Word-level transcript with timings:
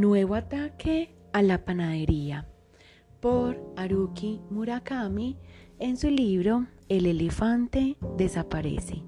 Nuevo 0.00 0.34
ataque 0.34 1.14
a 1.34 1.42
la 1.42 1.62
panadería 1.66 2.46
por 3.20 3.60
Haruki 3.76 4.40
Murakami 4.48 5.36
en 5.78 5.98
su 5.98 6.08
libro 6.08 6.68
El 6.88 7.04
elefante 7.04 7.98
desaparece. 8.16 9.02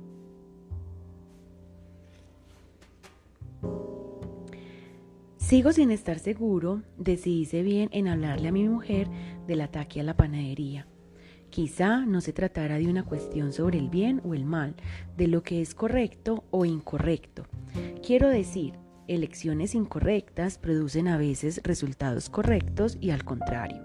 Sigo 5.39 5.73
sin 5.73 5.91
estar 5.91 6.19
seguro 6.19 6.83
de 6.99 7.17
si 7.17 7.41
hice 7.41 7.63
bien 7.63 7.89
en 7.93 8.07
hablarle 8.07 8.49
a 8.49 8.53
mi 8.53 8.69
mujer 8.69 9.09
del 9.47 9.63
ataque 9.63 10.03
a 10.03 10.05
la 10.05 10.15
panadería. 10.19 10.87
Quizá 11.49 12.05
no 12.05 12.21
se 12.21 12.35
tratara 12.35 12.77
de 12.77 12.89
una 12.89 13.05
cuestión 13.07 13.55
sobre 13.55 13.79
el 13.79 13.89
bien 13.89 14.21
o 14.27 14.35
el 14.35 14.45
mal, 14.45 14.75
de 15.17 15.27
lo 15.27 15.43
que 15.43 15.63
es 15.63 15.75
correcto 15.75 16.45
o 16.51 16.67
incorrecto. 16.67 17.47
Quiero 18.07 18.29
decir, 18.29 18.82
elecciones 19.09 19.75
incorrectas 19.75 20.59
producen 20.59 21.09
a 21.09 21.17
veces 21.17 21.61
resultados 21.65 22.31
correctos 22.31 22.99
y 23.01 23.11
al 23.11 23.25
contrario. 23.25 23.83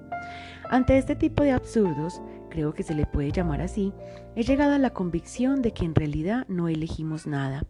Ante 0.70 0.98
este 0.98 1.16
tipo 1.16 1.44
de 1.44 1.52
absurdos, 1.52 2.22
creo 2.50 2.74
que 2.74 2.84
se 2.84 2.94
le 2.94 3.06
puede 3.06 3.32
llamar 3.32 3.62
así, 3.62 3.94
he 4.36 4.44
llegado 4.44 4.74
a 4.74 4.80
la 4.80 4.90
convicción 4.90 5.62
de 5.62 5.72
que 5.72 5.86
en 5.86 5.96
realidad 5.96 6.46
no 6.48 6.68
elegimos 6.68 7.28
nada. 7.28 7.66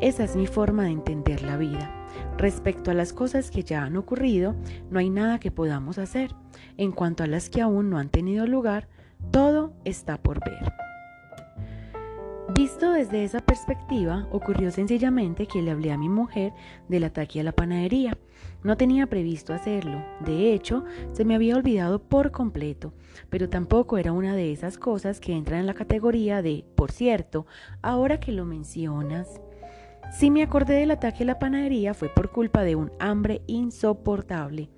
Esa 0.00 0.24
es 0.24 0.36
mi 0.36 0.46
forma 0.46 0.84
de 0.84 0.90
entender 0.90 1.42
la 1.42 1.56
vida. 1.56 1.90
Respecto 2.38 2.90
a 2.90 2.94
las 2.94 3.12
cosas 3.12 3.50
que 3.50 3.62
ya 3.62 3.82
han 3.82 3.96
ocurrido, 3.96 4.54
no 4.90 4.98
hay 4.98 5.10
nada 5.10 5.40
que 5.40 5.50
podamos 5.50 5.98
hacer. 5.98 6.34
En 6.76 6.92
cuanto 6.92 7.24
a 7.24 7.26
las 7.26 7.50
que 7.50 7.62
aún 7.62 7.90
no 7.90 7.98
han 7.98 8.08
tenido 8.08 8.46
lugar, 8.46 8.88
todo 9.32 9.74
está 9.84 10.22
por 10.22 10.40
ver. 10.44 10.85
Visto 12.54 12.92
desde 12.92 13.24
esa 13.24 13.40
perspectiva, 13.40 14.28
ocurrió 14.30 14.70
sencillamente 14.70 15.48
que 15.48 15.62
le 15.62 15.72
hablé 15.72 15.90
a 15.90 15.98
mi 15.98 16.08
mujer 16.08 16.52
del 16.88 17.02
ataque 17.02 17.40
a 17.40 17.42
la 17.42 17.50
panadería. 17.50 18.16
No 18.62 18.76
tenía 18.76 19.08
previsto 19.08 19.52
hacerlo, 19.52 20.00
de 20.20 20.54
hecho, 20.54 20.84
se 21.12 21.24
me 21.24 21.34
había 21.34 21.56
olvidado 21.56 21.98
por 21.98 22.30
completo, 22.30 22.92
pero 23.30 23.48
tampoco 23.48 23.98
era 23.98 24.12
una 24.12 24.36
de 24.36 24.52
esas 24.52 24.78
cosas 24.78 25.18
que 25.18 25.32
entran 25.32 25.60
en 25.60 25.66
la 25.66 25.74
categoría 25.74 26.40
de, 26.40 26.64
por 26.76 26.92
cierto, 26.92 27.46
ahora 27.82 28.20
que 28.20 28.30
lo 28.30 28.44
mencionas. 28.44 29.40
Si 30.12 30.30
me 30.30 30.42
acordé 30.42 30.76
del 30.76 30.92
ataque 30.92 31.24
a 31.24 31.26
la 31.26 31.38
panadería 31.38 31.92
fue 31.92 32.08
por 32.08 32.30
culpa 32.30 32.62
de 32.62 32.74
un 32.74 32.90
hambre 32.98 33.42
insoportable. 33.46 34.70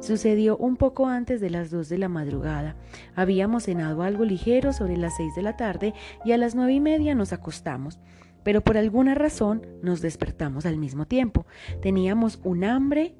Sucedió 0.00 0.56
un 0.56 0.76
poco 0.76 1.06
antes 1.06 1.40
de 1.40 1.50
las 1.50 1.70
dos 1.70 1.88
de 1.88 1.98
la 1.98 2.08
madrugada. 2.08 2.76
Habíamos 3.14 3.64
cenado 3.64 4.02
algo 4.02 4.24
ligero 4.24 4.72
sobre 4.72 4.96
las 4.96 5.16
seis 5.16 5.34
de 5.34 5.42
la 5.42 5.56
tarde 5.56 5.92
y 6.24 6.32
a 6.32 6.38
las 6.38 6.54
nueve 6.54 6.72
y 6.72 6.80
media 6.80 7.14
nos 7.14 7.32
acostamos. 7.32 7.98
Pero 8.42 8.62
por 8.62 8.78
alguna 8.78 9.14
razón 9.14 9.66
nos 9.82 10.00
despertamos 10.00 10.64
al 10.66 10.78
mismo 10.78 11.06
tiempo. 11.06 11.46
Teníamos 11.82 12.40
un 12.44 12.64
hambre 12.64 13.16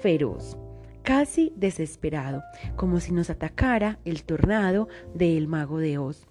feroz 0.00 0.58
casi 1.04 1.52
desesperado, 1.54 2.42
como 2.76 2.98
si 2.98 3.12
nos 3.12 3.30
atacara 3.30 3.98
el 4.04 4.24
tornado 4.24 4.88
del 5.14 5.46
mago 5.46 5.78
de 5.78 5.98
Oz. 5.98 6.26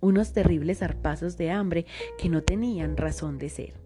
Unos 0.00 0.32
terribles 0.32 0.80
zarpazos 0.80 1.36
de 1.36 1.50
hambre 1.50 1.86
que 2.18 2.28
no 2.28 2.42
tenían 2.42 2.96
razón 2.96 3.38
de 3.38 3.48
ser. 3.48 3.79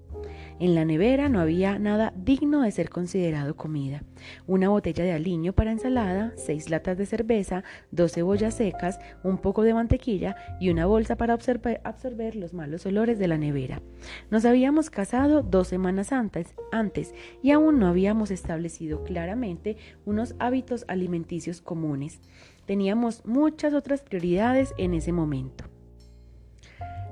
En 0.61 0.77
la 0.77 0.85
nevera 0.85 1.29
no 1.29 1.41
había 1.41 1.81
nada 1.81 2.13
digno 2.17 2.63
de 2.63 2.71
ser 2.71 2.89
considerado 2.89 3.57
comida. 3.57 4.05
Una 4.47 4.69
botella 4.69 5.03
de 5.03 5.13
aliño 5.13 5.53
para 5.53 5.73
ensalada, 5.73 6.33
seis 6.37 6.71
latas 6.71 6.97
de 6.97 7.07
cerveza, 7.07 7.65
dos 7.91 8.13
cebollas 8.13 8.55
secas, 8.55 9.01
un 9.25 9.39
poco 9.39 9.63
de 9.63 9.75
mantequilla 9.75 10.37
y 10.61 10.71
una 10.71 10.87
bolsa 10.87 11.17
para 11.17 11.35
absorber 11.35 12.37
los 12.37 12.55
malos 12.55 12.87
olores 12.87 13.19
de 13.19 13.27
la 13.27 13.37
nevera. 13.37 13.83
Nos 14.31 14.45
habíamos 14.45 14.91
casado 14.91 15.43
dos 15.43 15.67
semanas 15.67 16.13
antes, 16.13 16.55
antes 16.71 17.15
y 17.43 17.51
aún 17.51 17.81
no 17.81 17.89
habíamos 17.89 18.31
establecido 18.31 19.03
claramente 19.03 19.77
unos 20.05 20.37
hábitos 20.39 20.85
alimenticios 20.87 21.61
comunes. 21.61 22.21
Teníamos 22.65 23.27
muchas 23.27 23.75
otras 23.75 24.03
prioridades 24.03 24.73
en 24.79 24.95
ese 24.95 25.11
momento. 25.11 25.65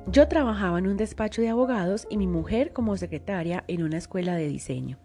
Yo 0.08 0.26
trabajaba 0.26 0.80
en 0.80 0.88
un 0.88 0.96
despacho 0.96 1.42
de 1.42 1.48
abogados 1.48 2.08
y 2.10 2.16
mi 2.16 2.26
mujer 2.26 2.72
como 2.72 2.96
secretaria 2.96 3.64
en 3.68 3.84
una 3.84 3.98
escuela 3.98 4.34
de 4.34 4.48
diseño. 4.48 4.98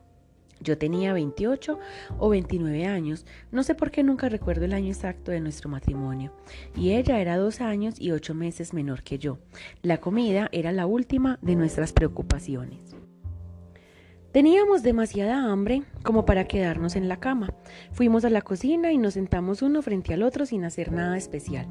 Yo 0.59 0.79
tenía 0.79 1.13
28 1.13 1.77
o 2.17 2.29
29 2.29 2.87
años, 2.87 3.27
no 3.51 3.61
sé 3.61 3.75
por 3.75 3.91
qué 3.91 4.01
nunca 4.01 4.27
recuerdo 4.27 4.65
el 4.65 4.73
año 4.73 4.87
exacto 4.87 5.31
de 5.31 5.39
nuestro 5.39 5.69
matrimonio, 5.69 6.33
y 6.75 6.93
ella 6.93 7.19
era 7.19 7.37
dos 7.37 7.61
años 7.61 8.01
y 8.01 8.09
ocho 8.09 8.33
meses 8.33 8.73
menor 8.73 9.03
que 9.03 9.19
yo. 9.19 9.37
La 9.83 9.99
comida 9.99 10.49
era 10.51 10.71
la 10.71 10.87
última 10.87 11.37
de 11.43 11.55
nuestras 11.55 11.93
preocupaciones. 11.93 12.96
Teníamos 14.31 14.83
demasiada 14.83 15.49
hambre 15.49 15.83
como 16.03 16.25
para 16.25 16.47
quedarnos 16.47 16.97
en 16.97 17.07
la 17.07 17.19
cama. 17.19 17.53
Fuimos 17.93 18.25
a 18.25 18.29
la 18.29 18.41
cocina 18.41 18.91
y 18.91 18.97
nos 18.97 19.13
sentamos 19.13 19.61
uno 19.61 19.81
frente 19.81 20.13
al 20.13 20.21
otro 20.21 20.45
sin 20.45 20.65
hacer 20.65 20.91
nada 20.91 21.17
especial. 21.17 21.65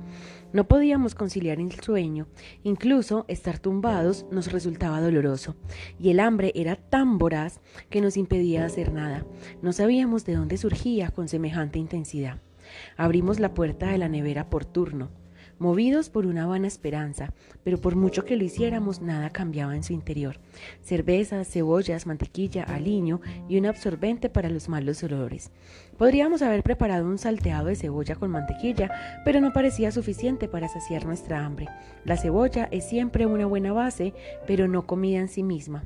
No 0.55 0.66
podíamos 0.66 1.15
conciliar 1.15 1.61
el 1.61 1.72
sueño, 1.72 2.27
incluso 2.62 3.27
estar 3.28 3.59
tumbados 3.59 4.27
nos 4.31 4.50
resultaba 4.50 5.03
doloroso, 5.03 5.55
y 5.99 6.11
el 6.11 6.19
hambre 6.19 6.53
era 6.55 6.77
tan 6.77 7.19
voraz 7.19 7.61
que 7.91 8.00
nos 8.00 8.16
impedía 8.16 8.65
hacer 8.65 8.91
nada. 8.91 9.27
No 9.61 9.72
sabíamos 9.72 10.25
de 10.25 10.34
dónde 10.34 10.56
surgía 10.56 11.11
con 11.11 11.28
semejante 11.28 11.78
intensidad. 11.78 12.41
Abrimos 12.97 13.39
la 13.39 13.53
puerta 13.53 13.89
de 13.89 13.99
la 13.99 14.09
nevera 14.09 14.49
por 14.49 14.65
turno 14.65 15.11
movidos 15.59 16.11
por 16.11 16.27
una 16.27 16.47
vana 16.47 16.67
esperanza, 16.67 17.33
pero 17.65 17.81
por 17.81 17.97
mucho 17.97 18.25
que 18.25 18.37
lo 18.37 18.44
hiciéramos 18.44 19.00
nada 19.00 19.31
cambiaba 19.31 19.75
en 19.75 19.83
su 19.83 19.93
interior. 19.93 20.39
Cervezas, 20.83 21.49
cebollas, 21.49 22.06
mantequilla, 22.06 22.65
aliño 22.65 23.21
y 23.49 23.59
un 23.59 23.66
absorbente 23.66 24.28
para 24.28 24.50
los 24.50 24.69
malos 24.69 25.03
olores. 25.03 25.50
Podríamos 25.97 26.43
haber 26.43 26.62
preparado 26.62 27.06
un 27.06 27.19
salteado 27.19 27.66
de 27.66 27.77
cebolla 27.77 28.16
con 28.16 28.31
mantequilla, 28.31 28.91
pero 29.25 29.41
no 29.41 29.53
parecía 29.53 29.91
suficiente 29.93 30.49
para 30.49 30.69
saciar 30.69 31.06
nuestra 31.06 31.45
hambre. 31.45 31.69
La 32.05 32.16
cebolla 32.16 32.69
es 32.71 32.89
siempre 32.89 33.27
una 33.27 33.47
buena 33.47 33.72
base, 33.72 34.15
pero 34.47 34.69
no 34.69 34.87
comida 34.87 35.21
en 35.21 35.28
sí 35.28 35.43
misma. 35.43 35.84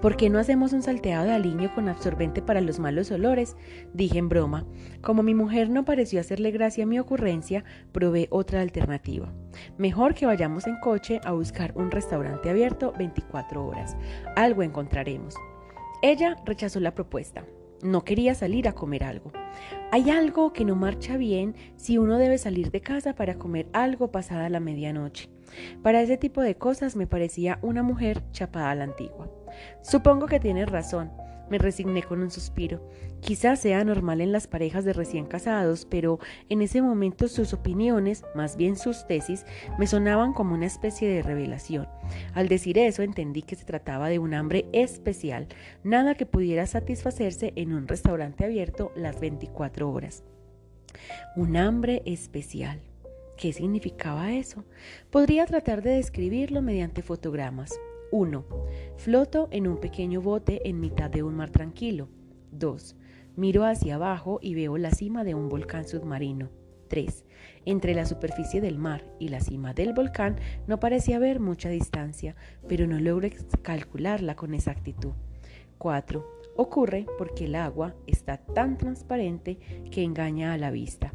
¿Por 0.00 0.16
qué 0.16 0.28
no 0.30 0.38
hacemos 0.38 0.72
un 0.72 0.82
salteado 0.82 1.26
de 1.26 1.32
aliño 1.32 1.72
con 1.74 1.88
absorbente 1.88 2.42
para 2.42 2.60
los 2.60 2.80
malos 2.80 3.10
olores? 3.10 3.56
Dije 3.94 4.18
en 4.18 4.28
broma. 4.28 4.66
Como 5.00 5.22
mi 5.22 5.34
mujer 5.34 5.70
no 5.70 5.84
pareció 5.84 6.20
hacerle 6.20 6.50
gracia 6.50 6.84
a 6.84 6.86
mi 6.88 6.98
ocurrencia, 6.98 7.64
probé 7.92 8.26
otra 8.30 8.60
alternativa. 8.60 9.32
Mejor 9.78 10.14
que 10.14 10.26
vayamos 10.26 10.66
en 10.66 10.78
coche 10.80 11.20
a 11.24 11.32
buscar 11.32 11.72
un 11.76 11.90
restaurante 11.90 12.50
abierto 12.50 12.92
24 12.98 13.64
horas. 13.64 13.96
Algo 14.34 14.62
encontraremos. 14.62 15.34
Ella 16.02 16.36
rechazó 16.44 16.80
la 16.80 16.94
propuesta. 16.94 17.44
No 17.82 18.04
quería 18.04 18.34
salir 18.34 18.68
a 18.68 18.74
comer 18.74 19.02
algo. 19.02 19.32
Hay 19.90 20.08
algo 20.10 20.52
que 20.52 20.64
no 20.64 20.76
marcha 20.76 21.16
bien 21.16 21.56
si 21.76 21.98
uno 21.98 22.16
debe 22.18 22.38
salir 22.38 22.70
de 22.70 22.80
casa 22.80 23.14
para 23.14 23.34
comer 23.34 23.68
algo 23.72 24.12
pasada 24.12 24.48
la 24.48 24.60
medianoche. 24.60 25.28
Para 25.82 26.00
ese 26.00 26.16
tipo 26.16 26.40
de 26.40 26.54
cosas 26.54 26.96
me 26.96 27.06
parecía 27.06 27.58
una 27.60 27.82
mujer 27.82 28.22
chapada 28.30 28.70
a 28.70 28.74
la 28.74 28.84
antigua. 28.84 29.30
Supongo 29.82 30.26
que 30.26 30.40
tienes 30.40 30.70
razón, 30.70 31.10
me 31.50 31.58
resigné 31.58 32.02
con 32.02 32.22
un 32.22 32.30
suspiro. 32.30 32.80
Quizás 33.20 33.60
sea 33.60 33.84
normal 33.84 34.20
en 34.20 34.32
las 34.32 34.46
parejas 34.46 34.84
de 34.84 34.92
recién 34.92 35.26
casados, 35.26 35.86
pero 35.88 36.18
en 36.48 36.62
ese 36.62 36.82
momento 36.82 37.28
sus 37.28 37.52
opiniones, 37.52 38.24
más 38.34 38.56
bien 38.56 38.76
sus 38.76 39.06
tesis, 39.06 39.44
me 39.78 39.86
sonaban 39.86 40.32
como 40.32 40.54
una 40.54 40.66
especie 40.66 41.08
de 41.08 41.22
revelación. 41.22 41.88
Al 42.34 42.48
decir 42.48 42.78
eso 42.78 43.02
entendí 43.02 43.42
que 43.42 43.56
se 43.56 43.64
trataba 43.64 44.08
de 44.08 44.18
un 44.18 44.34
hambre 44.34 44.66
especial, 44.72 45.48
nada 45.84 46.14
que 46.14 46.26
pudiera 46.26 46.66
satisfacerse 46.66 47.52
en 47.56 47.72
un 47.72 47.86
restaurante 47.86 48.44
abierto 48.44 48.92
las 48.96 49.20
24 49.20 49.90
horas. 49.90 50.24
Un 51.36 51.56
hambre 51.56 52.02
especial. 52.06 52.80
¿Qué 53.36 53.52
significaba 53.52 54.32
eso? 54.32 54.64
Podría 55.10 55.46
tratar 55.46 55.82
de 55.82 55.90
describirlo 55.90 56.62
mediante 56.62 57.02
fotogramas. 57.02 57.72
1. 58.12 58.44
Floto 58.96 59.48
en 59.50 59.66
un 59.66 59.78
pequeño 59.78 60.20
bote 60.20 60.68
en 60.68 60.80
mitad 60.80 61.10
de 61.10 61.22
un 61.22 61.34
mar 61.34 61.50
tranquilo. 61.50 62.08
2. 62.50 62.94
Miro 63.36 63.64
hacia 63.64 63.94
abajo 63.94 64.38
y 64.42 64.54
veo 64.54 64.76
la 64.76 64.90
cima 64.90 65.24
de 65.24 65.34
un 65.34 65.48
volcán 65.48 65.88
submarino. 65.88 66.50
3. 66.88 67.24
Entre 67.64 67.94
la 67.94 68.04
superficie 68.04 68.60
del 68.60 68.78
mar 68.78 69.02
y 69.18 69.28
la 69.28 69.40
cima 69.40 69.72
del 69.72 69.94
volcán 69.94 70.36
no 70.66 70.78
parecía 70.78 71.16
haber 71.16 71.40
mucha 71.40 71.70
distancia, 71.70 72.36
pero 72.68 72.86
no 72.86 73.00
logro 73.00 73.30
calcularla 73.62 74.36
con 74.36 74.52
exactitud. 74.52 75.12
4. 75.78 76.42
Ocurre 76.54 77.06
porque 77.16 77.46
el 77.46 77.54
agua 77.54 77.94
está 78.06 78.36
tan 78.36 78.76
transparente 78.76 79.58
que 79.90 80.04
engaña 80.04 80.52
a 80.52 80.58
la 80.58 80.70
vista. 80.70 81.11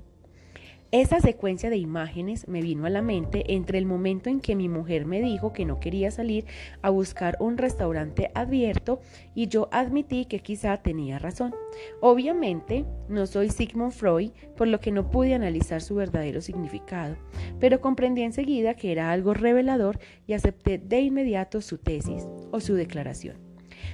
Esa 0.94 1.20
secuencia 1.20 1.70
de 1.70 1.76
imágenes 1.76 2.48
me 2.48 2.62
vino 2.62 2.86
a 2.86 2.90
la 2.90 3.02
mente 3.02 3.54
entre 3.54 3.78
el 3.78 3.86
momento 3.86 4.30
en 4.30 4.40
que 4.40 4.56
mi 4.56 4.70
mujer 4.70 5.06
me 5.06 5.22
dijo 5.22 5.52
que 5.52 5.66
no 5.66 5.82
quería 5.82 6.12
salir 6.12 6.46
a 6.82 6.90
buscar 6.90 7.36
un 7.42 7.58
restaurante 7.58 8.32
abierto 8.34 9.02
y 9.36 9.50
yo 9.50 9.68
admití 9.74 10.24
que 10.24 10.40
quizá 10.40 10.78
tenía 10.78 11.20
razón. 11.20 11.54
Obviamente 12.00 12.86
no 13.10 13.28
soy 13.28 13.50
Sigmund 13.50 13.92
Freud, 13.92 14.32
por 14.56 14.70
lo 14.70 14.80
que 14.80 14.92
no 14.92 15.12
pude 15.12 15.34
analizar 15.34 15.82
su 15.82 15.96
verdadero 15.96 16.40
significado, 16.40 17.18
pero 17.60 17.82
comprendí 17.82 18.22
enseguida 18.22 18.76
que 18.76 18.94
era 18.94 19.12
algo 19.12 19.34
revelador 19.34 20.00
y 20.26 20.34
acepté 20.34 20.78
de 20.78 21.02
inmediato 21.02 21.60
su 21.60 21.80
tesis 21.80 22.26
o 22.52 22.62
su 22.62 22.76
declaración. 22.76 23.36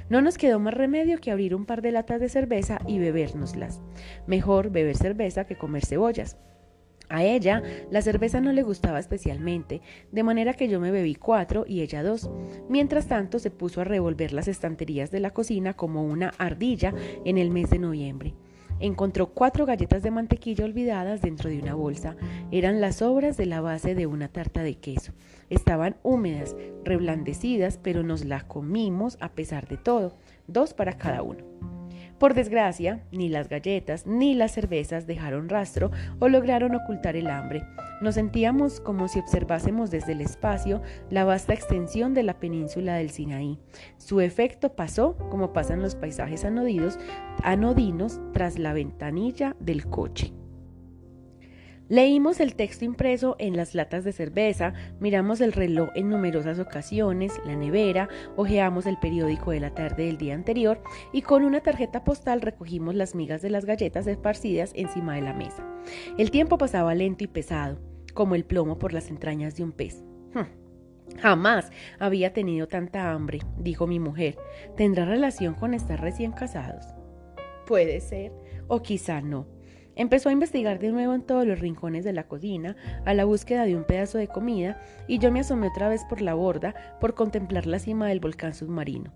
No 0.10 0.22
nos 0.22 0.38
quedó 0.38 0.60
más 0.60 0.76
remedio 0.76 1.18
que 1.18 1.32
abrir 1.32 1.56
un 1.56 1.66
par 1.66 1.82
de 1.82 1.92
latas 1.92 2.22
de 2.22 2.30
cerveza 2.30 2.80
y 2.86 3.00
bebérnoslas. 3.00 3.82
Mejor 4.28 4.70
beber 4.70 4.96
cerveza 4.96 5.48
que 5.48 5.58
comer 5.58 5.86
cebollas. 5.86 6.38
A 7.10 7.24
ella 7.24 7.62
la 7.92 8.02
cerveza 8.02 8.42
no 8.42 8.52
le 8.52 8.64
gustaba 8.64 9.00
especialmente, 9.00 9.82
de 10.12 10.24
manera 10.24 10.54
que 10.54 10.68
yo 10.68 10.80
me 10.80 10.92
bebí 10.92 11.16
cuatro 11.16 11.66
y 11.68 11.82
ella 11.82 12.04
dos. 12.04 12.30
Mientras 12.70 13.08
tanto 13.08 13.40
se 13.40 13.52
puso 13.52 13.82
a 13.82 13.86
revolver 13.86 14.34
las 14.34 14.48
estanterías 14.48 15.12
de 15.12 15.20
la 15.20 15.32
cocina 15.32 15.74
como 15.74 16.04
una 16.04 16.30
ardilla 16.38 16.94
en 17.26 17.38
el 17.38 17.52
mes 17.52 17.70
de 17.70 17.80
noviembre. 17.80 18.34
Encontró 18.80 19.28
cuatro 19.28 19.66
galletas 19.66 20.04
de 20.04 20.12
mantequilla 20.12 20.66
olvidadas 20.66 21.22
dentro 21.22 21.50
de 21.50 21.60
una 21.60 21.76
bolsa. 21.76 22.16
Eran 22.52 22.82
las 22.82 22.98
sobras 22.98 23.38
de 23.38 23.46
la 23.46 23.62
base 23.62 23.96
de 23.96 24.08
una 24.08 24.28
tarta 24.28 24.64
de 24.64 24.76
queso. 24.76 25.14
Estaban 25.50 25.96
húmedas, 26.04 26.56
reblandecidas, 26.84 27.78
pero 27.82 28.04
nos 28.04 28.26
las 28.26 28.44
comimos 28.44 29.18
a 29.22 29.30
pesar 29.30 29.68
de 29.68 29.78
todo, 29.78 30.18
dos 30.48 30.74
para 30.74 30.98
cada 30.98 31.22
uno. 31.22 31.46
Por 32.24 32.36
desgracia, 32.36 33.04
ni 33.12 33.28
las 33.28 33.50
galletas 33.50 34.08
ni 34.08 34.34
las 34.34 34.54
cervezas 34.54 35.06
dejaron 35.06 35.50
rastro 35.50 35.92
o 36.20 36.30
lograron 36.30 36.74
ocultar 36.74 37.18
el 37.18 37.28
hambre. 37.28 37.68
Nos 38.00 38.16
sentíamos 38.16 38.80
como 38.80 39.10
si 39.10 39.20
observásemos 39.20 39.92
desde 39.92 40.14
el 40.14 40.22
espacio 40.22 40.82
la 41.10 41.26
vasta 41.26 41.54
extensión 41.54 42.14
de 42.14 42.24
la 42.24 42.40
península 42.40 42.96
del 42.96 43.10
Sinaí. 43.10 43.60
Su 43.98 44.22
efecto 44.22 44.74
pasó 44.74 45.18
como 45.30 45.52
pasan 45.52 45.82
los 45.82 45.96
paisajes 45.96 46.46
anodinos, 46.46 46.98
anodinos 47.44 48.22
tras 48.32 48.58
la 48.58 48.72
ventanilla 48.72 49.58
del 49.60 49.86
coche. 49.90 50.32
Leímos 51.90 52.40
el 52.40 52.56
texto 52.56 52.86
impreso 52.86 53.36
en 53.40 53.58
las 53.58 53.76
latas 53.76 54.06
de 54.06 54.14
cerveza, 54.14 54.74
miramos 55.02 55.42
el 55.42 55.52
reloj 55.52 55.90
en 55.96 56.10
numerosas 56.10 56.58
ocasiones, 56.58 57.34
la 57.46 57.58
nevera, 57.58 58.08
hojeamos 58.38 58.86
el 58.86 58.98
periódico 58.98 59.52
de 59.52 59.60
la 59.60 59.74
tarde 59.74 60.06
del 60.06 60.18
día 60.18 60.34
anterior 60.34 60.82
y 61.12 61.24
con 61.24 61.44
una 61.44 61.60
tarjeta 61.60 62.06
postal 62.06 62.42
recogimos 62.42 62.96
las 62.96 63.16
migas 63.16 63.42
de 63.42 63.50
las 63.50 63.66
galletas 63.66 64.08
esparcidas 64.08 64.72
encima 64.76 65.16
de 65.16 65.22
la 65.22 65.34
mesa. 65.34 65.68
El 66.18 66.32
tiempo 66.32 66.58
pasaba 66.58 66.96
lento 66.96 67.26
y 67.26 67.28
pesado, 67.28 67.80
como 68.14 68.36
el 68.36 68.46
plomo 68.46 68.80
por 68.80 68.94
las 68.94 69.10
entrañas 69.10 69.58
de 69.58 69.64
un 69.64 69.74
pez. 69.74 70.04
Hm, 70.34 71.20
jamás 71.20 71.70
había 72.00 72.32
tenido 72.32 72.68
tanta 72.70 73.12
hambre, 73.12 73.40
dijo 73.58 73.88
mi 73.88 74.00
mujer. 74.00 74.38
¿Tendrá 74.78 75.04
relación 75.04 75.54
con 75.54 75.74
estar 75.74 76.00
recién 76.00 76.32
casados? 76.32 76.86
Puede 77.68 78.00
ser, 78.00 78.32
o 78.68 78.82
quizá 78.82 79.22
no. 79.22 79.48
Empezó 79.96 80.30
a 80.30 80.34
investigar 80.34 80.80
de 80.80 80.90
nuevo 80.90 81.14
en 81.14 81.22
todos 81.22 81.46
los 81.46 81.60
rincones 81.60 82.04
de 82.04 82.14
la 82.14 82.28
cocina 82.28 82.76
a 83.06 83.14
la 83.14 83.26
búsqueda 83.26 83.66
de 83.66 83.76
un 83.76 83.84
pedazo 83.84 84.18
de 84.18 84.28
comida 84.28 84.82
y 85.08 85.20
yo 85.20 85.32
me 85.32 85.42
asomé 85.42 85.68
otra 85.68 85.90
vez 85.90 86.04
por 86.06 86.22
la 86.22 86.34
borda 86.34 86.74
por 87.00 87.14
contemplar 87.14 87.68
la 87.68 87.80
cima 87.80 88.08
del 88.08 88.20
volcán 88.20 88.56
submarino. 88.56 89.12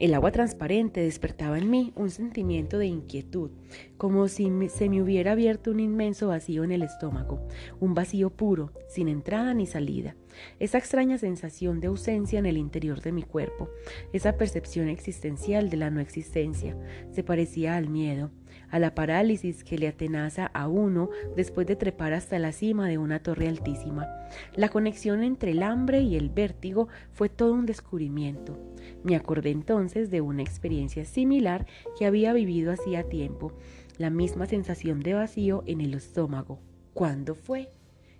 El 0.00 0.12
agua 0.14 0.32
transparente 0.32 1.00
despertaba 1.00 1.56
en 1.56 1.70
mí 1.70 1.92
un 1.94 2.10
sentimiento 2.10 2.78
de 2.78 2.86
inquietud, 2.86 3.52
como 3.96 4.26
si 4.26 4.50
se 4.68 4.88
me 4.88 5.00
hubiera 5.00 5.32
abierto 5.32 5.70
un 5.70 5.78
inmenso 5.78 6.28
vacío 6.28 6.64
en 6.64 6.72
el 6.72 6.82
estómago, 6.82 7.46
un 7.78 7.94
vacío 7.94 8.30
puro, 8.30 8.72
sin 8.88 9.06
entrada 9.06 9.54
ni 9.54 9.66
salida. 9.66 10.16
Esa 10.58 10.78
extraña 10.78 11.16
sensación 11.16 11.78
de 11.78 11.86
ausencia 11.86 12.40
en 12.40 12.46
el 12.46 12.56
interior 12.56 13.02
de 13.02 13.12
mi 13.12 13.22
cuerpo, 13.22 13.70
esa 14.12 14.36
percepción 14.36 14.88
existencial 14.88 15.70
de 15.70 15.76
la 15.76 15.90
no 15.90 16.00
existencia, 16.00 16.76
se 17.12 17.22
parecía 17.22 17.76
al 17.76 17.88
miedo, 17.88 18.32
a 18.74 18.80
la 18.80 18.92
parálisis 18.92 19.62
que 19.62 19.78
le 19.78 19.86
atenaza 19.86 20.46
a 20.46 20.66
uno 20.66 21.08
después 21.36 21.64
de 21.64 21.76
trepar 21.76 22.12
hasta 22.12 22.40
la 22.40 22.50
cima 22.50 22.88
de 22.88 22.98
una 22.98 23.20
torre 23.20 23.46
altísima. 23.46 24.08
La 24.56 24.68
conexión 24.68 25.22
entre 25.22 25.52
el 25.52 25.62
hambre 25.62 26.00
y 26.00 26.16
el 26.16 26.28
vértigo 26.28 26.88
fue 27.12 27.28
todo 27.28 27.52
un 27.52 27.66
descubrimiento. 27.66 28.58
Me 29.04 29.14
acordé 29.14 29.52
entonces 29.52 30.10
de 30.10 30.22
una 30.22 30.42
experiencia 30.42 31.04
similar 31.04 31.66
que 31.96 32.04
había 32.04 32.32
vivido 32.32 32.72
hacía 32.72 33.04
tiempo, 33.04 33.52
la 33.96 34.10
misma 34.10 34.46
sensación 34.46 35.04
de 35.04 35.14
vacío 35.14 35.62
en 35.66 35.80
el 35.80 35.94
estómago. 35.94 36.58
¿Cuándo 36.94 37.36
fue? 37.36 37.70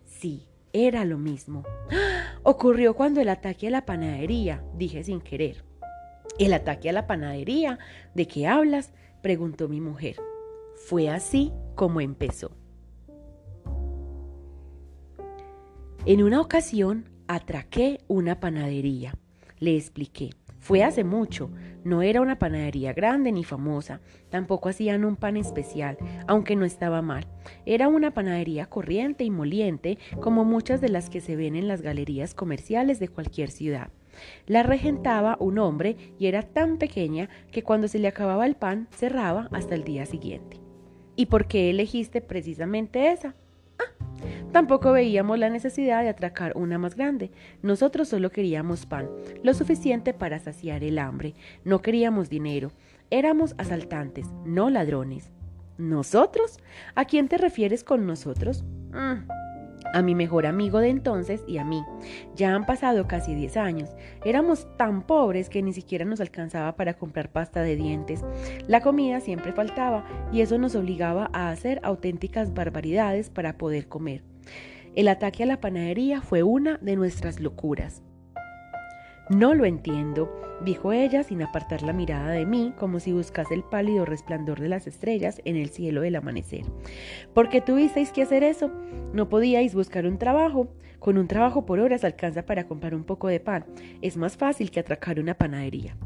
Sí, 0.06 0.47
era 0.73 1.05
lo 1.05 1.19
mismo. 1.19 1.65
¡Ah! 1.91 2.39
Ocurrió 2.45 2.95
cuando 2.95 3.21
el 3.21 3.29
ataque 3.29 3.67
a 3.67 3.71
la 3.71 3.85
panadería, 3.85 4.62
dije 4.77 5.03
sin 5.03 5.21
querer. 5.21 5.65
¿El 6.39 6.53
ataque 6.53 6.91
a 6.91 6.93
la 6.93 7.09
panadería? 7.09 7.81
¿De 8.15 8.29
qué 8.29 8.47
hablas? 8.47 8.93
preguntó 9.21 9.69
mi 9.69 9.81
mujer. 9.81 10.15
Fue 10.86 11.08
así 11.08 11.50
como 11.76 12.02
empezó. 12.02 12.50
En 16.04 16.22
una 16.22 16.42
ocasión 16.42 17.08
atraqué 17.26 18.00
una 18.06 18.38
panadería. 18.38 19.14
Le 19.60 19.76
expliqué. 19.76 20.31
Fue 20.60 20.84
hace 20.84 21.02
mucho, 21.02 21.50
no 21.84 22.02
era 22.02 22.20
una 22.20 22.38
panadería 22.38 22.92
grande 22.92 23.32
ni 23.32 23.44
famosa, 23.44 24.02
tampoco 24.28 24.69
hacían 24.69 25.06
un 25.06 25.16
pan 25.16 25.38
especial, 25.38 25.96
aunque 26.26 26.54
no 26.54 26.66
estaba 26.66 27.00
mal. 27.00 27.26
Era 27.64 27.88
una 27.88 28.12
panadería 28.12 28.66
corriente 28.66 29.25
y 29.25 29.31
moliente, 29.31 29.98
como 30.20 30.44
muchas 30.44 30.82
de 30.82 30.90
las 30.90 31.08
que 31.08 31.22
se 31.22 31.34
ven 31.34 31.56
en 31.56 31.66
las 31.66 31.81
galerías 31.81 32.34
comerciales 32.34 33.00
de 33.00 33.08
cualquier 33.08 33.50
ciudad. 33.50 33.88
La 34.46 34.62
regentaba 34.62 35.38
un 35.40 35.58
hombre 35.58 35.96
y 36.19 36.26
era 36.26 36.42
tan 36.42 36.76
pequeña 36.76 37.31
que 37.50 37.62
cuando 37.62 37.88
se 37.88 37.98
le 37.98 38.08
acababa 38.08 38.44
el 38.44 38.54
pan 38.54 38.86
cerraba 38.90 39.48
hasta 39.50 39.75
el 39.75 39.84
día 39.84 40.04
siguiente. 40.04 40.63
¿Y 41.16 41.26
por 41.26 41.46
qué 41.46 41.70
elegiste 41.70 42.20
precisamente 42.20 43.12
esa? 43.12 43.34
Ah, 43.78 44.05
tampoco 44.52 44.93
veíamos 44.93 45.38
la 45.38 45.50
necesidad 45.50 46.02
de 46.02 46.08
atracar 46.08 46.52
una 46.56 46.78
más 46.78 46.96
grande. 46.96 47.31
Nosotros 47.62 48.08
solo 48.08 48.31
queríamos 48.31 48.87
pan, 48.87 49.08
lo 49.43 49.55
suficiente 49.55 50.12
para 50.12 50.38
saciar 50.38 50.82
el 50.82 50.99
hambre. 50.99 51.34
No 51.64 51.82
queríamos 51.82 52.28
dinero. 52.28 52.72
Éramos 53.11 53.55
asaltantes, 53.58 54.26
no 54.44 54.70
ladrones. 54.70 55.31
¿Nosotros? 55.78 56.58
¿A 56.94 57.05
quién 57.05 57.28
te 57.28 57.37
refieres 57.37 57.84
con 57.84 58.06
nosotros? 58.06 58.64
Mm, 58.93 59.26
a 59.94 60.02
mi 60.02 60.14
mejor 60.14 60.44
amigo 60.44 60.81
de 60.81 60.88
entonces 60.88 61.43
y 61.46 61.58
a 61.58 61.64
mí. 61.64 61.82
Ya 62.35 62.55
han 62.55 62.67
pasado 62.67 63.06
casi 63.06 63.35
10 63.35 63.56
años. 63.56 63.91
Éramos 64.25 64.67
tan 64.76 65.02
pobres 65.02 65.49
que 65.49 65.62
ni 65.62 65.73
siquiera 65.73 66.05
nos 66.05 66.20
alcanzaba 66.20 66.76
para 66.76 66.94
comprar 66.94 67.31
pasta 67.31 67.62
de 67.62 67.76
dientes. 67.76 68.23
La 68.67 68.82
comida 68.82 69.20
siempre 69.20 69.52
faltaba 69.52 70.05
y 70.32 70.41
eso 70.41 70.58
nos 70.58 70.75
obligaba 70.75 71.31
a 71.32 71.50
hacer 71.50 71.81
auténticas 71.82 72.52
barbaridades 72.52 73.31
para 73.31 73.56
poder 73.56 73.88
comer. 73.88 74.23
El 74.96 75.08
ataque 75.08 75.44
a 75.44 75.46
la 75.46 75.61
panadería 75.61 76.20
fue 76.20 76.43
una 76.43 76.79
de 76.79 76.96
nuestras 76.96 77.41
locuras. 77.41 78.02
No 79.31 79.55
lo 79.55 79.65
entiendo, 79.65 80.31
dijo 80.62 80.93
ella 80.93 81.22
sin 81.22 81.41
apartar 81.41 81.81
la 81.81 81.94
mirada 81.94 82.31
de 82.31 82.44
mí, 82.44 82.75
como 82.79 83.01
si 83.01 83.10
buscase 83.13 83.55
el 83.55 83.63
pálido 83.63 84.05
resplandor 84.05 84.60
de 84.60 84.69
las 84.69 84.87
estrellas 84.87 85.41
en 85.46 85.56
el 85.56 85.70
cielo 85.70 86.03
del 86.03 86.17
amanecer. 86.17 86.67
¿Por 87.32 87.48
qué 87.48 87.63
tuvisteis 87.63 88.13
que 88.13 88.22
hacer 88.22 88.44
eso? 88.44 88.70
¿No 89.15 89.31
podíais 89.31 89.75
buscar 89.75 90.05
un 90.05 90.19
trabajo? 90.19 90.69
Con 90.98 91.17
un 91.17 91.27
trabajo 91.27 91.65
por 91.65 91.81
horas 91.81 92.05
alcanza 92.05 92.44
para 92.44 92.67
comprar 92.67 92.94
un 92.94 93.05
poco 93.05 93.29
de 93.29 93.41
pan. 93.41 93.65
Es 94.03 94.19
más 94.19 94.37
fácil 94.37 94.70
que 94.70 94.81
atracar 94.81 95.19
una 95.19 95.34
panadería. 95.34 95.96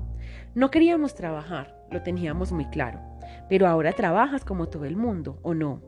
No 0.54 0.70
queríamos 0.70 1.16
trabajar, 1.16 1.76
lo 1.90 2.02
teníamos 2.02 2.52
muy 2.52 2.66
claro. 2.66 3.00
Pero 3.48 3.66
ahora 3.66 3.92
trabajas 3.92 4.44
como 4.44 4.68
todo 4.68 4.84
el 4.84 4.96
mundo, 4.96 5.40
¿o 5.42 5.54
no? 5.54 5.82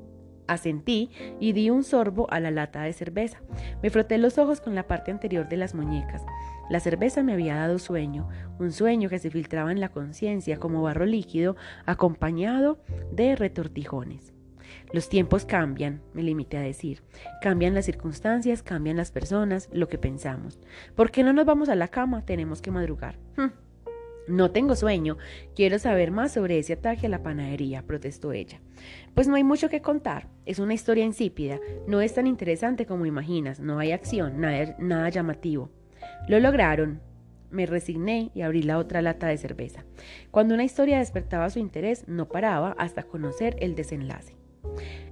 Asentí 0.48 1.10
y 1.38 1.52
di 1.52 1.70
un 1.70 1.84
sorbo 1.84 2.28
a 2.32 2.40
la 2.40 2.50
lata 2.50 2.82
de 2.82 2.92
cerveza. 2.92 3.40
Me 3.84 3.90
froté 3.90 4.18
los 4.18 4.36
ojos 4.36 4.60
con 4.60 4.74
la 4.74 4.88
parte 4.88 5.12
anterior 5.12 5.48
de 5.48 5.56
las 5.56 5.76
muñecas. 5.76 6.24
La 6.70 6.78
cerveza 6.78 7.24
me 7.24 7.32
había 7.32 7.56
dado 7.56 7.80
sueño, 7.80 8.28
un 8.60 8.70
sueño 8.70 9.08
que 9.08 9.18
se 9.18 9.28
filtraba 9.28 9.72
en 9.72 9.80
la 9.80 9.88
conciencia 9.88 10.58
como 10.58 10.82
barro 10.82 11.04
líquido 11.04 11.56
acompañado 11.84 12.78
de 13.10 13.34
retortijones. 13.34 14.32
Los 14.92 15.08
tiempos 15.08 15.44
cambian, 15.44 16.00
me 16.14 16.22
limité 16.22 16.58
a 16.58 16.62
decir. 16.62 17.02
Cambian 17.42 17.74
las 17.74 17.86
circunstancias, 17.86 18.62
cambian 18.62 18.96
las 18.96 19.10
personas, 19.10 19.68
lo 19.72 19.88
que 19.88 19.98
pensamos. 19.98 20.60
¿Por 20.94 21.10
qué 21.10 21.24
no 21.24 21.32
nos 21.32 21.44
vamos 21.44 21.68
a 21.68 21.74
la 21.74 21.88
cama? 21.88 22.24
Tenemos 22.24 22.62
que 22.62 22.70
madrugar. 22.70 23.18
Hm. 23.36 23.50
No 24.28 24.52
tengo 24.52 24.76
sueño. 24.76 25.18
Quiero 25.56 25.80
saber 25.80 26.12
más 26.12 26.30
sobre 26.32 26.60
ese 26.60 26.74
ataque 26.74 27.06
a 27.06 27.08
la 27.08 27.24
panadería, 27.24 27.82
protestó 27.82 28.30
ella. 28.30 28.60
Pues 29.14 29.26
no 29.26 29.34
hay 29.34 29.42
mucho 29.42 29.68
que 29.68 29.82
contar. 29.82 30.28
Es 30.46 30.60
una 30.60 30.74
historia 30.74 31.04
insípida. 31.04 31.58
No 31.88 32.00
es 32.00 32.14
tan 32.14 32.28
interesante 32.28 32.86
como 32.86 33.06
imaginas. 33.06 33.58
No 33.58 33.80
hay 33.80 33.90
acción, 33.90 34.40
nada 34.40 35.08
llamativo. 35.08 35.72
Lo 36.28 36.38
lograron. 36.40 37.00
Me 37.50 37.66
resigné 37.66 38.30
y 38.34 38.42
abrí 38.42 38.62
la 38.62 38.78
otra 38.78 39.02
lata 39.02 39.26
de 39.26 39.36
cerveza. 39.36 39.84
Cuando 40.30 40.54
una 40.54 40.64
historia 40.64 40.98
despertaba 40.98 41.50
su 41.50 41.58
interés, 41.58 42.06
no 42.06 42.28
paraba 42.28 42.76
hasta 42.78 43.02
conocer 43.02 43.56
el 43.60 43.74
desenlace. 43.74 44.36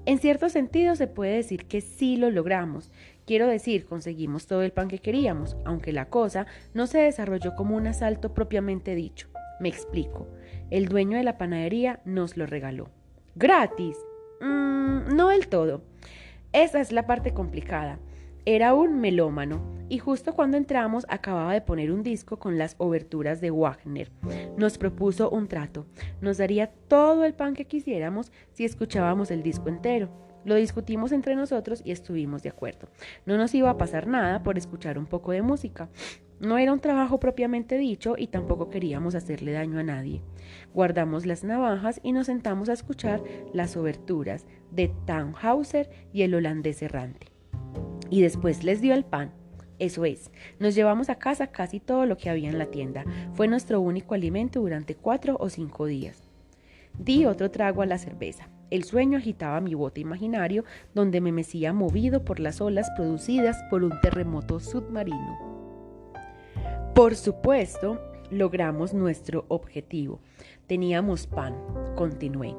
En 0.07 0.19
cierto 0.19 0.49
sentido 0.49 0.95
se 0.97 1.07
puede 1.07 1.35
decir 1.35 1.67
que 1.67 1.81
sí 1.81 2.17
lo 2.17 2.31
logramos. 2.31 2.93
Quiero 3.27 3.47
decir, 3.47 3.85
conseguimos 3.85 4.47
todo 4.47 4.63
el 4.63 4.73
pan 4.73 4.89
que 4.89 5.01
queríamos, 5.01 5.57
aunque 5.65 5.93
la 5.93 6.07
cosa 6.09 6.47
no 6.75 6.87
se 6.87 6.99
desarrolló 6.99 7.55
como 7.57 7.77
un 7.77 7.87
asalto 7.87 8.33
propiamente 8.33 8.95
dicho. 8.95 9.29
Me 9.61 9.69
explico. 9.69 10.29
El 10.71 10.87
dueño 10.87 11.19
de 11.19 11.25
la 11.25 11.39
panadería 11.39 12.01
nos 12.05 12.37
lo 12.37 12.47
regaló. 12.47 12.89
¿Gratis? 13.35 13.97
Mm, 14.41 15.15
no 15.15 15.29
del 15.29 15.49
todo. 15.49 15.83
Esa 16.53 16.81
es 16.81 16.93
la 16.93 17.07
parte 17.07 17.35
complicada. 17.35 17.99
Era 18.45 18.75
un 18.75 19.01
melómano 19.01 19.79
y 19.89 19.99
justo 19.99 20.35
cuando 20.35 20.57
entramos 20.57 21.07
acababa 21.09 21.53
de 21.53 21.61
poner 21.61 21.91
un 21.91 22.03
disco 22.03 22.39
con 22.39 22.59
las 22.59 22.75
oberturas 22.79 23.41
de 23.41 23.51
Wagner. 23.51 24.11
Nos 24.57 24.79
propuso 24.79 25.31
un 25.31 25.49
trato. 25.49 25.87
Nos 26.21 26.39
daría 26.39 26.69
todo 26.89 27.25
el 27.25 27.35
pan 27.35 27.55
que 27.55 27.67
quisiéramos 27.67 28.33
si 28.53 28.65
escuchábamos 28.65 29.31
el 29.31 29.43
disco 29.43 29.69
entero. 29.69 30.09
Lo 30.45 30.55
discutimos 30.55 31.13
entre 31.13 31.35
nosotros 31.35 31.83
y 31.85 31.91
estuvimos 31.91 32.43
de 32.43 32.51
acuerdo. 32.51 32.89
No 33.27 33.37
nos 33.37 33.55
iba 33.55 33.71
a 33.71 33.79
pasar 33.79 34.07
nada 34.07 34.43
por 34.43 34.57
escuchar 34.57 34.99
un 34.99 35.07
poco 35.07 35.33
de 35.33 35.43
música. 35.43 35.89
No 36.41 36.57
era 36.57 36.73
un 36.73 36.81
trabajo 36.81 37.19
propiamente 37.19 37.77
dicho 37.77 38.15
y 38.17 38.29
tampoco 38.29 38.71
queríamos 38.71 39.15
hacerle 39.15 39.53
daño 39.53 39.79
a 39.79 39.83
nadie. 39.83 40.23
Guardamos 40.73 41.27
las 41.27 41.45
navajas 41.45 42.01
y 42.03 42.13
nos 42.13 42.27
sentamos 42.27 42.69
a 42.69 42.75
escuchar 42.75 43.23
las 43.53 43.77
oberturas 43.77 44.47
de 44.71 44.93
Tannhauser 45.07 45.91
y 46.13 46.23
el 46.23 46.35
holandés 46.35 46.83
errante 46.83 47.38
y 48.11 48.23
después 48.23 48.65
les 48.65 48.81
dio 48.81 48.95
el 48.95 49.05
pan. 49.05 49.33
Eso 49.79 50.05
es, 50.05 50.31
nos 50.59 50.75
llevamos 50.75 51.09
a 51.09 51.17
casa 51.17 51.49
casi 51.49 51.79
todo 51.79 52.05
lo 52.05 52.17
que 52.17 52.31
había 52.31 52.51
en 52.51 52.59
la 52.59 52.67
tienda. 52.67 53.05
Fue 53.35 53.47
nuestro 53.47 53.81
único 53.81 54.15
alimento 54.15 54.61
durante 54.61 54.97
cuatro 54.97 55.37
o 55.39 55.49
cinco 55.49 55.87
días. 55.87 56.29
Di 56.99 57.27
otro 57.27 57.51
trago 57.51 57.83
a 57.83 57.87
la 57.87 57.99
cerveza. 57.99 58.49
El 58.71 58.85
sueño 58.85 59.19
agitaba 59.19 59.61
mi 59.61 59.75
bote 59.75 60.01
imaginario 60.01 60.65
donde 60.95 61.21
me 61.21 61.33
mecía 61.33 61.73
movido 61.73 62.25
por 62.25 62.41
las 62.41 62.61
olas 62.61 62.91
producidas 62.97 63.57
por 63.71 63.85
un 63.85 63.99
terremoto 64.01 64.59
submarino. 64.61 65.39
Por 66.95 67.15
supuesto, 67.15 68.01
logramos 68.31 68.93
nuestro 68.93 69.45
objetivo. 69.49 70.21
Teníamos 70.67 71.27
pan, 71.27 71.55
continué, 71.95 72.55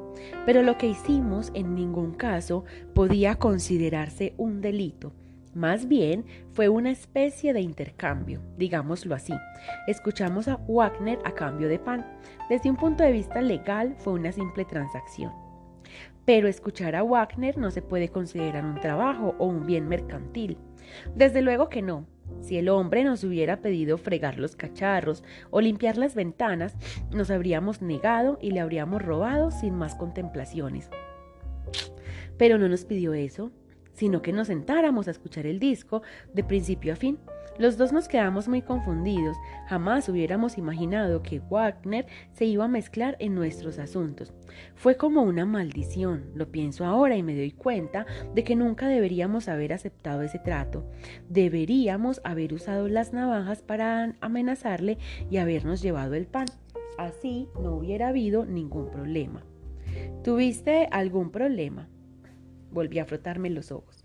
pero 0.46 0.62
lo 0.62 0.78
que 0.78 0.88
hicimos 0.88 1.52
en 1.54 1.74
ningún 1.74 2.12
caso 2.12 2.64
podía 2.94 3.36
considerarse 3.36 4.34
un 4.36 4.60
delito. 4.60 5.12
Más 5.54 5.88
bien 5.88 6.24
fue 6.52 6.68
una 6.68 6.92
especie 6.92 7.52
de 7.52 7.60
intercambio, 7.60 8.40
digámoslo 8.56 9.16
así. 9.16 9.34
Escuchamos 9.88 10.46
a 10.46 10.60
Wagner 10.68 11.18
a 11.24 11.32
cambio 11.32 11.68
de 11.68 11.80
pan. 11.80 12.06
Desde 12.48 12.70
un 12.70 12.76
punto 12.76 13.02
de 13.02 13.10
vista 13.10 13.40
legal 13.40 13.96
fue 13.98 14.12
una 14.12 14.30
simple 14.30 14.64
transacción. 14.64 15.32
Pero 16.24 16.46
escuchar 16.46 16.94
a 16.94 17.02
Wagner 17.02 17.58
no 17.58 17.72
se 17.72 17.82
puede 17.82 18.10
considerar 18.10 18.64
un 18.64 18.78
trabajo 18.78 19.34
o 19.38 19.46
un 19.46 19.66
bien 19.66 19.88
mercantil. 19.88 20.56
Desde 21.16 21.42
luego 21.42 21.68
que 21.68 21.82
no. 21.82 22.06
Si 22.42 22.56
el 22.56 22.68
hombre 22.68 23.02
nos 23.02 23.24
hubiera 23.24 23.60
pedido 23.60 23.98
fregar 23.98 24.38
los 24.38 24.54
cacharros 24.54 25.24
o 25.50 25.60
limpiar 25.60 25.98
las 25.98 26.14
ventanas, 26.14 26.76
nos 27.10 27.28
habríamos 27.28 27.82
negado 27.82 28.38
y 28.40 28.52
le 28.52 28.60
habríamos 28.60 29.02
robado 29.02 29.50
sin 29.50 29.74
más 29.74 29.96
contemplaciones. 29.96 30.88
Pero 32.38 32.56
no 32.56 32.68
nos 32.68 32.84
pidió 32.84 33.14
eso 33.14 33.50
sino 33.92 34.22
que 34.22 34.32
nos 34.32 34.48
sentáramos 34.48 35.08
a 35.08 35.12
escuchar 35.12 35.46
el 35.46 35.58
disco 35.58 36.02
de 36.32 36.44
principio 36.44 36.92
a 36.92 36.96
fin. 36.96 37.18
Los 37.60 37.76
dos 37.76 37.92
nos 37.92 38.08
quedamos 38.08 38.48
muy 38.48 38.62
confundidos. 38.62 39.36
Jamás 39.66 40.08
hubiéramos 40.08 40.56
imaginado 40.56 41.22
que 41.22 41.40
Wagner 41.40 42.06
se 42.32 42.46
iba 42.46 42.64
a 42.64 42.68
mezclar 42.68 43.16
en 43.18 43.34
nuestros 43.34 43.78
asuntos. 43.78 44.32
Fue 44.76 44.96
como 44.96 45.22
una 45.22 45.44
maldición. 45.44 46.30
Lo 46.34 46.50
pienso 46.50 46.86
ahora 46.86 47.16
y 47.16 47.22
me 47.22 47.36
doy 47.36 47.50
cuenta 47.50 48.06
de 48.34 48.44
que 48.44 48.56
nunca 48.56 48.88
deberíamos 48.88 49.48
haber 49.48 49.74
aceptado 49.74 50.22
ese 50.22 50.38
trato. 50.38 50.90
Deberíamos 51.28 52.22
haber 52.24 52.54
usado 52.54 52.88
las 52.88 53.12
navajas 53.12 53.60
para 53.60 54.14
amenazarle 54.22 54.96
y 55.30 55.36
habernos 55.36 55.82
llevado 55.82 56.14
el 56.14 56.26
pan. 56.26 56.46
Así 56.96 57.46
no 57.60 57.74
hubiera 57.74 58.08
habido 58.08 58.46
ningún 58.46 58.90
problema. 58.90 59.44
¿Tuviste 60.24 60.88
algún 60.90 61.30
problema? 61.30 61.88
Volví 62.70 62.98
a 62.98 63.04
frotarme 63.04 63.50
los 63.50 63.72
ojos. 63.72 64.04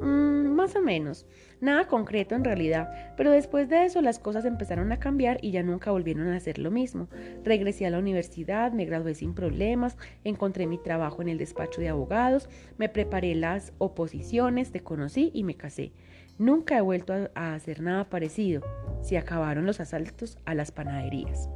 Mm, 0.00 0.54
más 0.54 0.74
o 0.76 0.80
menos. 0.80 1.26
Nada 1.60 1.86
concreto 1.86 2.34
en 2.34 2.44
realidad, 2.44 3.14
pero 3.16 3.30
después 3.30 3.68
de 3.68 3.84
eso 3.84 4.02
las 4.02 4.18
cosas 4.18 4.44
empezaron 4.44 4.92
a 4.92 4.98
cambiar 4.98 5.38
y 5.40 5.50
ya 5.50 5.62
nunca 5.62 5.92
volvieron 5.92 6.28
a 6.28 6.36
hacer 6.36 6.58
lo 6.58 6.70
mismo. 6.70 7.08
Regresé 7.44 7.86
a 7.86 7.90
la 7.90 7.98
universidad, 7.98 8.72
me 8.72 8.84
gradué 8.84 9.14
sin 9.14 9.34
problemas, 9.34 9.96
encontré 10.24 10.66
mi 10.66 10.78
trabajo 10.78 11.22
en 11.22 11.28
el 11.28 11.38
despacho 11.38 11.80
de 11.80 11.88
abogados, 11.88 12.48
me 12.76 12.88
preparé 12.88 13.34
las 13.34 13.72
oposiciones, 13.78 14.72
te 14.72 14.82
conocí 14.82 15.30
y 15.32 15.44
me 15.44 15.54
casé. 15.54 15.92
Nunca 16.38 16.76
he 16.76 16.80
vuelto 16.80 17.12
a, 17.12 17.30
a 17.34 17.54
hacer 17.54 17.80
nada 17.80 18.10
parecido. 18.10 18.62
Se 19.00 19.16
acabaron 19.16 19.66
los 19.66 19.80
asaltos 19.80 20.38
a 20.44 20.54
las 20.54 20.72
panaderías. 20.72 21.48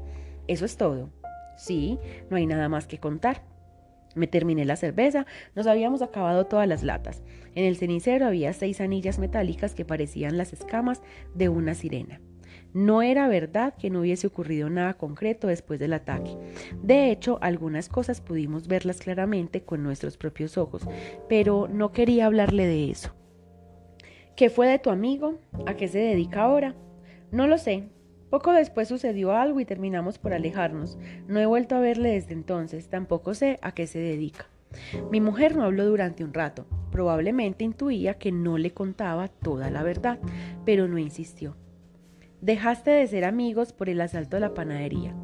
Eso 0.46 0.64
es 0.64 0.76
todo. 0.76 1.10
Sí, 1.56 1.98
no 2.30 2.36
hay 2.36 2.46
nada 2.46 2.68
más 2.68 2.86
que 2.86 2.98
contar. 2.98 3.42
Me 4.18 4.26
terminé 4.26 4.64
la 4.64 4.74
cerveza, 4.74 5.26
nos 5.54 5.68
habíamos 5.68 6.02
acabado 6.02 6.46
todas 6.46 6.66
las 6.66 6.82
latas. 6.82 7.22
En 7.54 7.64
el 7.64 7.76
cenicero 7.76 8.26
había 8.26 8.52
seis 8.52 8.80
anillas 8.80 9.20
metálicas 9.20 9.74
que 9.74 9.84
parecían 9.84 10.36
las 10.36 10.52
escamas 10.52 11.02
de 11.36 11.48
una 11.48 11.74
sirena. 11.74 12.20
No 12.74 13.00
era 13.00 13.28
verdad 13.28 13.74
que 13.78 13.90
no 13.90 14.00
hubiese 14.00 14.26
ocurrido 14.26 14.68
nada 14.68 14.94
concreto 14.94 15.46
después 15.46 15.78
del 15.78 15.92
ataque. 15.92 16.36
De 16.82 17.12
hecho, 17.12 17.38
algunas 17.42 17.88
cosas 17.88 18.20
pudimos 18.20 18.66
verlas 18.66 18.98
claramente 18.98 19.62
con 19.62 19.84
nuestros 19.84 20.16
propios 20.16 20.58
ojos, 20.58 20.82
pero 21.28 21.68
no 21.68 21.92
quería 21.92 22.26
hablarle 22.26 22.66
de 22.66 22.90
eso. 22.90 23.14
¿Qué 24.34 24.50
fue 24.50 24.66
de 24.66 24.80
tu 24.80 24.90
amigo? 24.90 25.38
¿A 25.66 25.74
qué 25.74 25.86
se 25.86 25.98
dedica 25.98 26.42
ahora? 26.42 26.74
No 27.30 27.46
lo 27.46 27.56
sé, 27.56 27.88
poco 28.30 28.52
después 28.52 28.88
sucedió 28.88 29.32
algo 29.32 29.60
y 29.60 29.64
terminamos 29.64 30.18
por 30.18 30.32
alejarnos. 30.32 30.98
No 31.26 31.40
he 31.40 31.46
vuelto 31.46 31.76
a 31.76 31.80
verle 31.80 32.10
desde 32.10 32.34
entonces, 32.34 32.88
tampoco 32.88 33.34
sé 33.34 33.58
a 33.62 33.72
qué 33.72 33.86
se 33.86 33.98
dedica. 33.98 34.46
Mi 35.10 35.20
mujer 35.20 35.56
no 35.56 35.64
habló 35.64 35.86
durante 35.86 36.24
un 36.24 36.34
rato. 36.34 36.66
Probablemente 36.90 37.64
intuía 37.64 38.14
que 38.14 38.32
no 38.32 38.58
le 38.58 38.72
contaba 38.72 39.28
toda 39.28 39.70
la 39.70 39.82
verdad, 39.82 40.18
pero 40.64 40.88
no 40.88 40.98
insistió. 40.98 41.56
Dejaste 42.40 42.90
de 42.90 43.06
ser 43.06 43.24
amigos 43.24 43.72
por 43.72 43.88
el 43.88 44.00
asalto 44.00 44.36
a 44.36 44.40
la 44.40 44.54
panadería. 44.54 45.14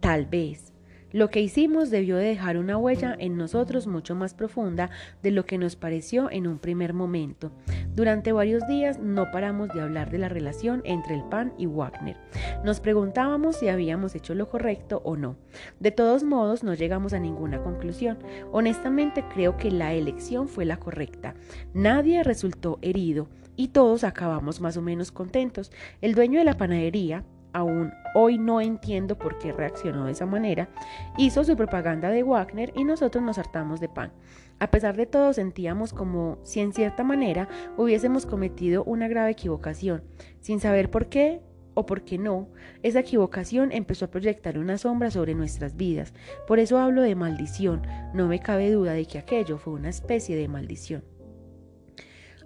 Tal 0.00 0.26
vez, 0.26 0.72
lo 1.12 1.30
que 1.30 1.40
hicimos 1.40 1.90
debió 1.90 2.16
de 2.16 2.24
dejar 2.24 2.58
una 2.58 2.76
huella 2.76 3.16
en 3.18 3.36
nosotros 3.36 3.86
mucho 3.86 4.14
más 4.14 4.34
profunda 4.34 4.90
de 5.22 5.30
lo 5.30 5.46
que 5.46 5.58
nos 5.58 5.76
pareció 5.76 6.30
en 6.30 6.46
un 6.46 6.58
primer 6.58 6.92
momento. 6.92 7.50
Durante 7.94 8.32
varios 8.32 8.66
días 8.68 8.98
no 8.98 9.30
paramos 9.30 9.68
de 9.70 9.80
hablar 9.80 10.10
de 10.10 10.18
la 10.18 10.28
relación 10.28 10.82
entre 10.84 11.14
el 11.14 11.24
PAN 11.24 11.52
y 11.58 11.66
Wagner. 11.66 12.16
Nos 12.64 12.80
preguntábamos 12.80 13.56
si 13.56 13.68
habíamos 13.68 14.14
hecho 14.14 14.34
lo 14.34 14.48
correcto 14.48 15.00
o 15.04 15.16
no. 15.16 15.36
De 15.80 15.90
todos 15.90 16.24
modos, 16.24 16.62
no 16.62 16.74
llegamos 16.74 17.12
a 17.12 17.18
ninguna 17.18 17.62
conclusión. 17.62 18.18
Honestamente, 18.52 19.24
creo 19.32 19.56
que 19.56 19.70
la 19.70 19.94
elección 19.94 20.48
fue 20.48 20.64
la 20.64 20.78
correcta. 20.78 21.34
Nadie 21.74 22.22
resultó 22.22 22.78
herido 22.82 23.28
y 23.56 23.68
todos 23.68 24.04
acabamos 24.04 24.60
más 24.60 24.76
o 24.76 24.82
menos 24.82 25.10
contentos. 25.10 25.72
El 26.00 26.14
dueño 26.14 26.38
de 26.38 26.44
la 26.44 26.56
panadería, 26.56 27.24
aún 27.52 27.92
hoy 28.14 28.38
no 28.38 28.60
entiendo 28.60 29.18
por 29.18 29.38
qué 29.38 29.52
reaccionó 29.52 30.06
de 30.06 30.12
esa 30.12 30.26
manera, 30.26 30.68
hizo 31.16 31.44
su 31.44 31.56
propaganda 31.56 32.10
de 32.10 32.22
Wagner 32.22 32.72
y 32.74 32.84
nosotros 32.84 33.22
nos 33.22 33.38
hartamos 33.38 33.80
de 33.80 33.88
pan. 33.88 34.12
A 34.58 34.70
pesar 34.70 34.96
de 34.96 35.06
todo 35.06 35.32
sentíamos 35.32 35.92
como 35.92 36.38
si 36.42 36.60
en 36.60 36.72
cierta 36.72 37.04
manera 37.04 37.48
hubiésemos 37.76 38.26
cometido 38.26 38.84
una 38.84 39.08
grave 39.08 39.30
equivocación, 39.30 40.02
sin 40.40 40.60
saber 40.60 40.90
por 40.90 41.08
qué 41.08 41.40
o 41.74 41.86
por 41.86 42.02
qué 42.02 42.18
no, 42.18 42.48
esa 42.82 42.98
equivocación 42.98 43.70
empezó 43.70 44.06
a 44.06 44.10
proyectar 44.10 44.58
una 44.58 44.78
sombra 44.78 45.12
sobre 45.12 45.36
nuestras 45.36 45.76
vidas. 45.76 46.12
Por 46.48 46.58
eso 46.58 46.78
hablo 46.78 47.02
de 47.02 47.14
maldición, 47.14 47.82
no 48.14 48.26
me 48.26 48.40
cabe 48.40 48.72
duda 48.72 48.94
de 48.94 49.06
que 49.06 49.18
aquello 49.18 49.58
fue 49.58 49.74
una 49.74 49.88
especie 49.88 50.36
de 50.36 50.48
maldición. 50.48 51.04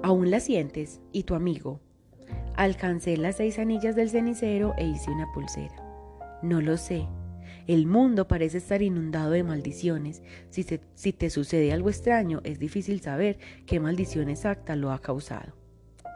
¿Aún 0.03 0.31
la 0.31 0.41
sientes? 0.41 1.01
¿Y 1.13 1.23
tu 1.23 1.35
amigo? 1.35 1.81
Alcancé 2.57 3.17
las 3.17 3.37
seis 3.37 3.59
anillas 3.59 3.97
del 3.97 4.11
cenicero 4.11 4.75
e 4.77 4.87
hice 4.87 5.11
una 5.11 5.31
pulsera. 5.33 5.75
No 6.43 6.61
lo 6.61 6.77
sé. 6.77 7.07
El 7.67 7.87
mundo 7.87 8.29
parece 8.29 8.59
estar 8.59 8.83
inundado 8.83 9.31
de 9.31 9.43
maldiciones. 9.43 10.23
Si, 10.51 10.67
si, 10.95 11.13
te 11.13 11.31
sucede 11.31 11.73
algo 11.73 11.89
extraño, 11.89 12.41
es 12.45 12.59
difícil 12.59 13.01
saber 13.01 13.39
qué 13.67 13.81
maldición 13.81 14.29
exacta 14.29 14.77
lo 14.77 14.93
ha 14.93 15.01
causado. 15.01 15.55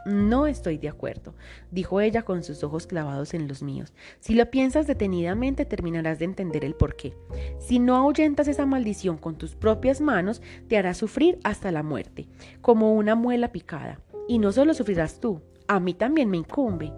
No 0.04 0.46
estoy 0.46 0.78
de 0.78 0.88
acuerdo, 0.88 1.34
dijo 1.72 2.00
ella 2.00 2.22
con 2.22 2.44
sus 2.44 2.62
ojos 2.62 2.86
clavados 2.86 3.34
en 3.34 3.48
los 3.48 3.62
míos. 3.62 3.92
Si 4.20 4.34
lo 4.34 4.48
piensas 4.50 4.86
detenidamente, 4.86 5.64
terminarás 5.64 6.18
de 6.18 6.26
entender 6.26 6.64
el 6.64 6.74
porqué. 6.74 7.16
Si 7.58 7.78
no 7.78 7.96
ahuyentas 7.96 8.46
esa 8.46 8.66
maldición 8.66 9.16
con 9.16 9.36
tus 9.36 9.56
propias 9.56 10.00
manos, 10.00 10.42
te 10.68 10.76
hará 10.76 10.94
sufrir 10.94 11.40
hasta 11.42 11.72
la 11.72 11.82
muerte, 11.82 12.28
como 12.60 12.94
una 12.94 13.16
muela 13.16 13.50
picada. 13.50 14.00
Y 14.28 14.38
no 14.38 14.52
solo 14.52 14.74
sufrirás 14.74 15.18
tú, 15.18 15.42
a 15.68 15.80
mí 15.80 15.94
también 15.94 16.30
me 16.30 16.36
incumbe. 16.36 16.92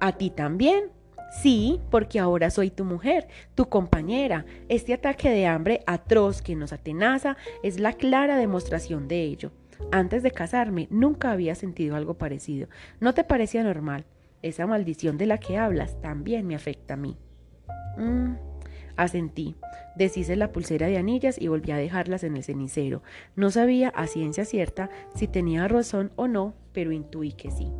¿A 0.00 0.12
ti 0.12 0.30
también? 0.30 0.90
Sí, 1.30 1.80
porque 1.90 2.18
ahora 2.18 2.50
soy 2.50 2.70
tu 2.70 2.84
mujer, 2.84 3.28
tu 3.54 3.68
compañera. 3.68 4.46
Este 4.68 4.94
ataque 4.94 5.28
de 5.30 5.46
hambre 5.46 5.82
atroz 5.86 6.40
que 6.40 6.56
nos 6.56 6.72
atenaza 6.72 7.36
es 7.62 7.78
la 7.78 7.92
clara 7.92 8.36
demostración 8.36 9.08
de 9.08 9.24
ello. 9.24 9.52
Antes 9.92 10.22
de 10.22 10.30
casarme 10.30 10.88
nunca 10.90 11.30
había 11.30 11.54
sentido 11.54 11.96
algo 11.96 12.14
parecido. 12.14 12.68
¿No 13.00 13.12
te 13.14 13.24
parecía 13.24 13.62
normal? 13.62 14.06
Esa 14.42 14.66
maldición 14.66 15.18
de 15.18 15.26
la 15.26 15.38
que 15.38 15.58
hablas 15.58 16.00
también 16.00 16.46
me 16.46 16.54
afecta 16.54 16.94
a 16.94 16.96
mí. 16.96 17.16
Mm, 17.98 18.34
Asentí. 18.98 19.54
Deshice 19.94 20.34
la 20.34 20.50
pulsera 20.50 20.88
de 20.88 20.98
anillas 20.98 21.40
y 21.40 21.46
volví 21.46 21.70
a 21.70 21.76
dejarlas 21.76 22.24
en 22.24 22.36
el 22.36 22.42
cenicero. 22.42 23.02
No 23.36 23.50
sabía 23.50 23.90
a 23.90 24.08
ciencia 24.08 24.44
cierta 24.44 24.90
si 25.14 25.28
tenía 25.28 25.68
razón 25.68 26.10
o 26.16 26.26
no, 26.26 26.54
pero 26.72 26.90
intuí 26.90 27.32
que 27.32 27.52
sí. 27.52 27.70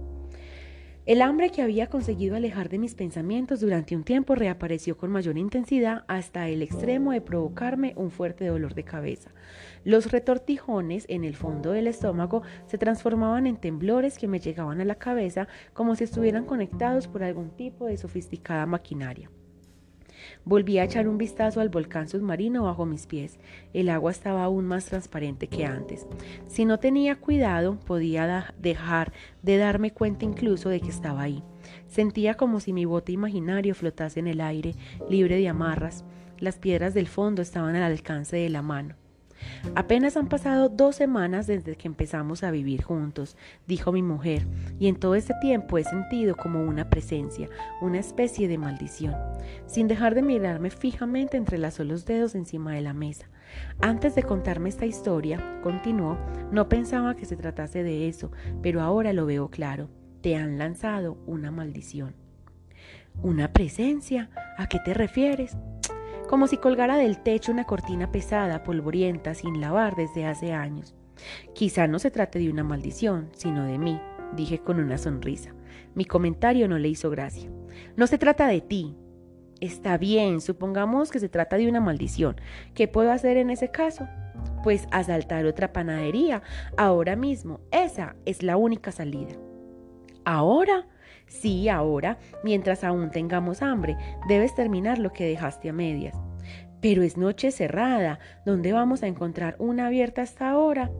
El 1.09 1.23
hambre 1.23 1.49
que 1.49 1.63
había 1.63 1.87
conseguido 1.87 2.37
alejar 2.37 2.69
de 2.69 2.79
mis 2.79 2.95
pensamientos 2.95 3.61
durante 3.61 3.97
un 3.97 4.05
tiempo 4.05 4.35
reapareció 4.35 4.99
con 4.99 5.11
mayor 5.11 5.39
intensidad 5.39 6.05
hasta 6.07 6.51
el 6.51 6.61
extremo 6.61 7.13
de 7.13 7.23
provocarme 7.23 7.95
un 7.97 8.11
fuerte 8.11 8.45
dolor 8.45 8.75
de 8.75 8.85
cabeza. 8.85 9.31
Los 9.85 10.13
retortijones 10.13 11.07
en 11.09 11.25
el 11.25 11.35
fondo 11.35 11.71
del 11.71 11.87
estómago 11.87 12.43
se 12.67 12.77
transformaban 12.77 13.47
en 13.47 13.57
temblores 13.57 14.19
que 14.19 14.29
me 14.29 14.39
llegaban 14.39 14.83
a 14.83 14.85
la 14.85 14.97
cabeza 14.97 15.49
como 15.73 15.97
si 15.97 16.05
estuvieran 16.05 16.45
conectados 16.45 17.09
por 17.09 17.23
algún 17.23 17.57
tipo 17.57 17.87
de 17.87 17.97
sofisticada 17.97 18.67
maquinaria. 18.67 19.31
Volví 20.45 20.79
a 20.79 20.85
echar 20.85 21.09
un 21.09 21.19
vistazo 21.19 21.61
al 21.61 21.69
volcán 21.69 22.09
submarino 22.09 22.65
bajo 22.65 22.87
mis 22.87 23.07
pies. 23.07 23.39
El 23.73 23.89
agua 23.89 24.11
estaba 24.11 24.45
aún 24.45 24.67
más 24.67 24.87
transparente 24.87 25.47
que 25.49 25.65
antes. 25.65 26.07
Si 26.47 26.65
no 26.65 26.79
tenía 26.79 27.17
cuidado, 27.17 27.79
podía 27.81 28.55
dejar 28.59 29.13
de 29.43 29.57
darme 29.57 29.93
cuenta 29.93 30.25
incluso 30.25 30.69
de 30.69 30.81
que 30.81 30.89
estaba 30.89 31.23
ahí. 31.23 31.43
Sentía 31.87 32.35
como 32.35 32.61
si 32.61 32.73
mi 32.73 32.85
bote 32.85 33.13
imaginario 33.13 33.75
flotase 33.75 34.21
en 34.21 34.29
el 34.29 34.41
aire, 34.41 34.75
libre 35.09 35.37
de 35.37 35.49
amarras. 35.49 36.05
Las 36.39 36.57
piedras 36.57 36.95
del 36.95 37.09
fondo 37.09 37.43
estaban 37.43 37.77
al 37.77 37.83
alcance 37.83 38.37
de 38.37 38.49
la 38.49 38.63
mano. 38.63 38.95
Apenas 39.75 40.17
han 40.17 40.29
pasado 40.29 40.69
dos 40.69 40.97
semanas 40.97 41.47
desde 41.47 41.77
que 41.77 41.89
empezamos 41.89 42.43
a 42.43 42.51
vivir 42.51 42.83
juntos, 42.83 43.37
dijo 43.67 43.93
mi 43.93 44.03
mujer, 44.03 44.47
y 44.79 44.89
en 44.89 44.97
todo 44.97 45.15
este 45.15 45.35
tiempo 45.41 45.79
he 45.79 45.85
sentido 45.85 46.37
como 46.37 46.63
una 46.63 46.91
presencia, 46.91 47.49
una 47.81 47.99
especie 47.99 48.49
de 48.49 48.59
maldición. 48.59 49.15
Sin 49.67 49.89
dejar 49.89 50.15
de 50.15 50.23
mirarme 50.23 50.71
fijamente 50.71 51.37
entrelazó 51.37 51.85
los 51.85 52.07
dedos 52.07 52.35
encima 52.35 52.73
de 52.73 52.83
la 52.83 52.93
mesa. 52.93 53.29
Antes 53.81 54.15
de 54.15 54.23
contarme 54.23 54.69
esta 54.69 54.87
historia, 54.87 55.61
continuó, 55.63 56.19
no 56.51 56.69
pensaba 56.69 57.15
que 57.15 57.27
se 57.27 57.37
tratase 57.37 57.83
de 57.83 58.09
eso, 58.09 58.31
pero 58.63 58.81
ahora 58.81 59.13
lo 59.13 59.27
veo 59.27 59.49
claro. 59.49 59.89
Te 60.21 60.37
han 60.37 60.59
lanzado 60.59 61.17
una 61.27 61.51
maldición. 61.51 62.15
¿Una 63.23 63.53
presencia? 63.53 64.31
¿A 64.57 64.69
qué 64.69 64.79
te 64.85 64.95
refieres? 64.95 65.57
Como 66.29 66.47
si 66.47 66.59
colgara 66.59 66.97
del 66.97 67.19
techo 67.19 67.51
una 67.51 67.65
cortina 67.65 68.13
pesada, 68.13 68.63
polvorienta, 68.63 69.35
sin 69.35 69.61
lavar 69.61 69.97
desde 69.97 70.27
hace 70.27 70.53
años. 70.53 70.95
Quizá 71.55 71.89
no 71.89 71.99
se 71.99 72.11
trate 72.11 72.39
de 72.39 72.51
una 72.51 72.63
maldición, 72.63 73.31
sino 73.33 73.65
de 73.65 73.79
mí, 73.79 74.01
dije 74.37 74.59
con 74.59 74.79
una 74.79 74.99
sonrisa. 74.99 75.55
Mi 75.95 76.05
comentario 76.05 76.69
no 76.69 76.79
le 76.79 76.89
hizo 76.89 77.11
gracia. 77.11 77.51
No 77.97 78.07
se 78.07 78.19
trata 78.19 78.47
de 78.47 78.61
ti. 78.61 78.95
Está 79.61 79.99
bien, 79.99 80.41
supongamos 80.41 81.11
que 81.11 81.19
se 81.19 81.29
trata 81.29 81.57
de 81.57 81.69
una 81.69 81.81
maldición. 81.81 82.37
¿Qué 82.75 82.87
puedo 82.87 83.11
hacer 83.11 83.39
en 83.39 83.51
ese 83.51 83.71
caso? 83.71 84.07
Pues 84.63 84.87
asaltar 84.93 85.47
otra 85.47 85.73
panadería, 85.73 86.43
ahora 86.77 87.17
mismo. 87.17 87.61
Esa 87.73 88.15
es 88.25 88.43
la 88.43 88.57
única 88.57 88.93
salida. 88.93 89.35
¿Ahora? 90.25 90.87
Sí, 91.29 91.69
ahora, 91.69 92.19
mientras 92.43 92.85
aún 92.85 93.11
tengamos 93.11 93.63
hambre, 93.63 93.97
debes 94.29 94.55
terminar 94.55 94.99
lo 94.99 95.13
que 95.13 95.27
dejaste 95.27 95.69
a 95.69 95.73
medias. 95.73 96.17
Pero 96.81 97.03
es 97.03 97.17
noche 97.17 97.51
cerrada. 97.51 98.19
¿Dónde 98.47 98.73
vamos 98.73 99.03
a 99.03 99.07
encontrar 99.07 99.57
una 99.59 99.87
abierta 99.87 100.23
hasta 100.23 100.51
ahora? 100.51 100.91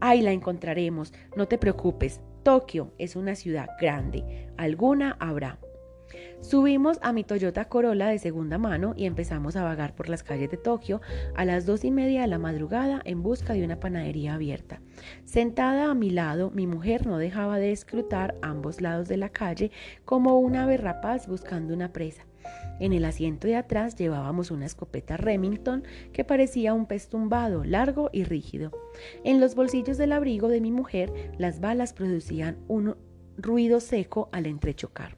Ay, 0.00 0.22
la 0.22 0.32
encontraremos. 0.32 1.12
No 1.36 1.46
te 1.46 1.58
preocupes. 1.58 2.20
Tokio 2.42 2.94
es 2.98 3.16
una 3.16 3.34
ciudad 3.34 3.68
grande. 3.80 4.48
Alguna 4.56 5.16
habrá. 5.18 5.58
Subimos 6.40 6.98
a 7.02 7.12
mi 7.12 7.24
Toyota 7.24 7.64
Corolla 7.64 8.06
de 8.06 8.18
segunda 8.20 8.56
mano 8.56 8.94
y 8.96 9.06
empezamos 9.06 9.56
a 9.56 9.64
vagar 9.64 9.94
por 9.96 10.08
las 10.08 10.22
calles 10.22 10.50
de 10.50 10.56
Tokio 10.56 11.00
a 11.34 11.44
las 11.44 11.66
dos 11.66 11.84
y 11.84 11.90
media 11.90 12.20
de 12.20 12.28
la 12.28 12.38
madrugada 12.38 13.02
en 13.04 13.22
busca 13.22 13.52
de 13.54 13.64
una 13.64 13.80
panadería 13.80 14.34
abierta. 14.34 14.80
Sentada 15.24 15.90
a 15.90 15.94
mi 15.94 16.10
lado, 16.10 16.52
mi 16.52 16.68
mujer 16.68 17.06
no 17.06 17.18
dejaba 17.18 17.58
de 17.58 17.72
escrutar 17.72 18.36
ambos 18.42 18.80
lados 18.80 19.08
de 19.08 19.16
la 19.16 19.30
calle 19.30 19.72
como 20.04 20.38
una 20.38 20.64
ave 20.64 20.76
rapaz 20.76 21.26
buscando 21.26 21.74
una 21.74 21.92
presa. 21.92 22.26
En 22.78 22.92
el 22.92 23.04
asiento 23.04 23.48
de 23.48 23.56
atrás 23.56 23.96
llevábamos 23.96 24.52
una 24.52 24.66
escopeta 24.66 25.16
Remington 25.16 25.82
que 26.12 26.24
parecía 26.24 26.74
un 26.74 26.86
pez 26.86 27.08
tumbado, 27.08 27.64
largo 27.64 28.08
y 28.12 28.22
rígido. 28.22 28.70
En 29.24 29.40
los 29.40 29.56
bolsillos 29.56 29.98
del 29.98 30.12
abrigo 30.12 30.48
de 30.48 30.60
mi 30.60 30.70
mujer, 30.70 31.32
las 31.38 31.58
balas 31.58 31.92
producían 31.92 32.58
un 32.68 32.96
ruido 33.36 33.80
seco 33.80 34.28
al 34.30 34.46
entrechocar. 34.46 35.16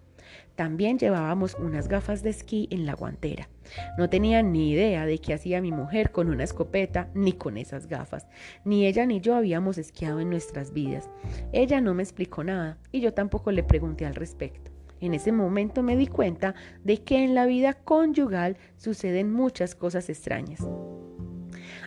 También 0.58 0.98
llevábamos 0.98 1.54
unas 1.54 1.86
gafas 1.86 2.24
de 2.24 2.30
esquí 2.30 2.66
en 2.72 2.84
la 2.84 2.94
guantera. 2.94 3.48
No 3.96 4.10
tenía 4.10 4.42
ni 4.42 4.72
idea 4.72 5.06
de 5.06 5.20
qué 5.20 5.32
hacía 5.32 5.62
mi 5.62 5.70
mujer 5.70 6.10
con 6.10 6.28
una 6.28 6.42
escopeta 6.42 7.10
ni 7.14 7.32
con 7.34 7.56
esas 7.56 7.86
gafas. 7.86 8.26
Ni 8.64 8.84
ella 8.84 9.06
ni 9.06 9.20
yo 9.20 9.36
habíamos 9.36 9.78
esquiado 9.78 10.18
en 10.18 10.30
nuestras 10.30 10.72
vidas. 10.72 11.08
Ella 11.52 11.80
no 11.80 11.94
me 11.94 12.02
explicó 12.02 12.42
nada 12.42 12.76
y 12.90 12.98
yo 13.00 13.14
tampoco 13.14 13.52
le 13.52 13.62
pregunté 13.62 14.04
al 14.04 14.16
respecto. 14.16 14.72
En 15.00 15.14
ese 15.14 15.30
momento 15.30 15.84
me 15.84 15.96
di 15.96 16.08
cuenta 16.08 16.56
de 16.82 17.04
que 17.04 17.22
en 17.22 17.36
la 17.36 17.46
vida 17.46 17.74
conyugal 17.74 18.56
suceden 18.78 19.32
muchas 19.32 19.76
cosas 19.76 20.08
extrañas. 20.10 20.66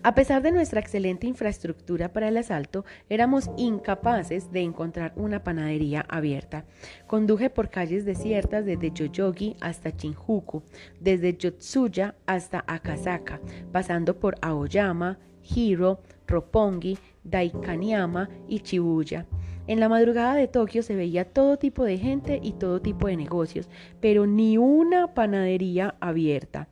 A 0.03 0.15
pesar 0.15 0.41
de 0.41 0.51
nuestra 0.51 0.79
excelente 0.79 1.27
infraestructura 1.27 2.11
para 2.11 2.27
el 2.27 2.37
asalto, 2.37 2.85
éramos 3.07 3.51
incapaces 3.55 4.51
de 4.51 4.61
encontrar 4.61 5.13
una 5.15 5.43
panadería 5.43 6.03
abierta. 6.09 6.65
Conduje 7.05 7.51
por 7.51 7.69
calles 7.69 8.03
desiertas 8.03 8.65
desde 8.65 8.91
Yoyogi 8.91 9.55
hasta 9.61 9.91
Shinjuku, 9.91 10.63
desde 10.99 11.37
Yotsuya 11.37 12.15
hasta 12.25 12.63
Akasaka, 12.65 13.39
pasando 13.71 14.19
por 14.19 14.37
Aoyama, 14.41 15.19
Hiro, 15.43 15.99
Roppongi, 16.25 16.97
Daikanyama 17.23 18.27
y 18.47 18.61
Chibuya. 18.61 19.27
En 19.67 19.79
la 19.79 19.87
madrugada 19.87 20.33
de 20.33 20.47
Tokio 20.47 20.81
se 20.81 20.95
veía 20.95 21.25
todo 21.25 21.57
tipo 21.57 21.83
de 21.83 21.99
gente 21.99 22.39
y 22.41 22.53
todo 22.53 22.81
tipo 22.81 23.05
de 23.05 23.17
negocios, 23.17 23.69
pero 23.99 24.25
ni 24.25 24.57
una 24.57 25.13
panadería 25.13 25.93
abierta. 25.99 26.67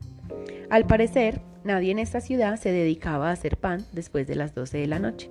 Al 0.71 0.87
parecer, 0.87 1.41
Nadie 1.63 1.91
en 1.91 1.99
esta 1.99 2.21
ciudad 2.21 2.55
se 2.57 2.71
dedicaba 2.71 3.29
a 3.29 3.33
hacer 3.33 3.57
pan 3.57 3.85
después 3.91 4.27
de 4.27 4.35
las 4.35 4.55
12 4.55 4.77
de 4.77 4.87
la 4.87 4.99
noche. 4.99 5.29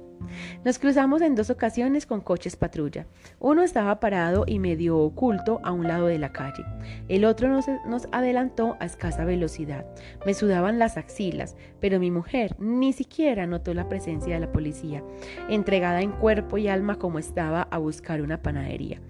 Nos 0.64 0.78
cruzamos 0.78 1.22
en 1.22 1.34
dos 1.34 1.48
ocasiones 1.48 2.06
con 2.06 2.20
coches 2.20 2.56
patrulla. 2.56 3.06
Uno 3.38 3.62
estaba 3.62 4.00
parado 4.00 4.44
y 4.46 4.58
medio 4.58 4.98
oculto 4.98 5.60
a 5.62 5.72
un 5.72 5.86
lado 5.86 6.06
de 6.06 6.18
la 6.18 6.32
calle. 6.32 6.64
El 7.08 7.24
otro 7.24 7.48
nos, 7.48 7.66
nos, 7.86 8.08
adelantó 8.12 8.76
a 8.80 8.86
escasa 8.86 9.24
velocidad. 9.24 9.86
Me 10.26 10.34
sudaban 10.34 10.78
las 10.78 10.96
axilas, 10.96 11.56
pero 11.80 12.00
mi 12.00 12.10
mujer 12.10 12.56
ni 12.58 12.92
siquiera 12.92 13.46
notó 13.46 13.74
la 13.74 13.88
presencia 13.88 14.34
de 14.34 14.40
la 14.40 14.52
policía, 14.52 15.02
entregada 15.48 16.02
en 16.02 16.12
cuerpo 16.12 16.58
y 16.58 16.68
alma 16.68 16.98
como 16.98 17.18
estaba 17.18 17.62
a 17.62 17.78
buscar 17.78 18.20
una 18.20 18.42
panadería. 18.42 19.00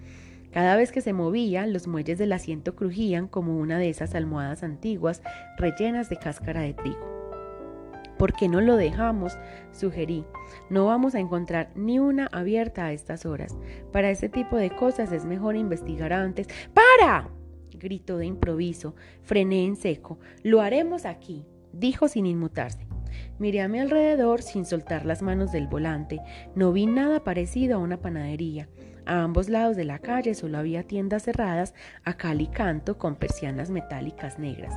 Cada 0.52 0.76
vez 0.76 0.92
que 0.92 1.00
se 1.00 1.12
movía, 1.12 1.66
los 1.66 1.86
muelles 1.86 2.18
del 2.18 2.32
asiento 2.32 2.74
crujían 2.74 3.28
como 3.28 3.58
una 3.58 3.78
de 3.78 3.90
esas 3.90 4.14
almohadas 4.14 4.62
antiguas 4.62 5.22
rellenas 5.56 6.08
de 6.08 6.16
cáscara 6.16 6.62
de 6.62 6.74
trigo. 6.74 7.18
¿Por 8.18 8.32
qué 8.32 8.48
no 8.48 8.60
lo 8.60 8.76
dejamos? 8.76 9.38
Sugerí. 9.72 10.24
No 10.70 10.86
vamos 10.86 11.14
a 11.14 11.20
encontrar 11.20 11.70
ni 11.76 12.00
una 12.00 12.26
abierta 12.26 12.86
a 12.86 12.92
estas 12.92 13.24
horas. 13.24 13.56
Para 13.92 14.10
este 14.10 14.28
tipo 14.28 14.56
de 14.56 14.70
cosas 14.70 15.12
es 15.12 15.24
mejor 15.24 15.54
investigar 15.54 16.12
antes. 16.12 16.48
¡Para! 16.74 17.30
gritó 17.78 18.18
de 18.18 18.26
improviso. 18.26 18.96
Frené 19.22 19.64
en 19.64 19.76
seco. 19.76 20.18
Lo 20.42 20.60
haremos 20.60 21.04
aquí, 21.04 21.44
dijo 21.72 22.08
sin 22.08 22.26
inmutarse. 22.26 22.88
Miré 23.38 23.60
a 23.60 23.68
mi 23.68 23.80
alrededor 23.80 24.42
sin 24.42 24.64
soltar 24.64 25.06
las 25.06 25.22
manos 25.22 25.52
del 25.52 25.66
volante. 25.66 26.20
No 26.54 26.72
vi 26.72 26.86
nada 26.86 27.24
parecido 27.24 27.76
a 27.76 27.78
una 27.78 27.98
panadería. 27.98 28.68
A 29.08 29.22
ambos 29.22 29.48
lados 29.48 29.74
de 29.74 29.86
la 29.86 30.00
calle 30.00 30.34
solo 30.34 30.58
había 30.58 30.82
tiendas 30.82 31.22
cerradas 31.22 31.72
a 32.04 32.18
cal 32.18 32.42
y 32.42 32.46
canto 32.46 32.98
con 32.98 33.16
persianas 33.16 33.70
metálicas 33.70 34.38
negras. 34.38 34.74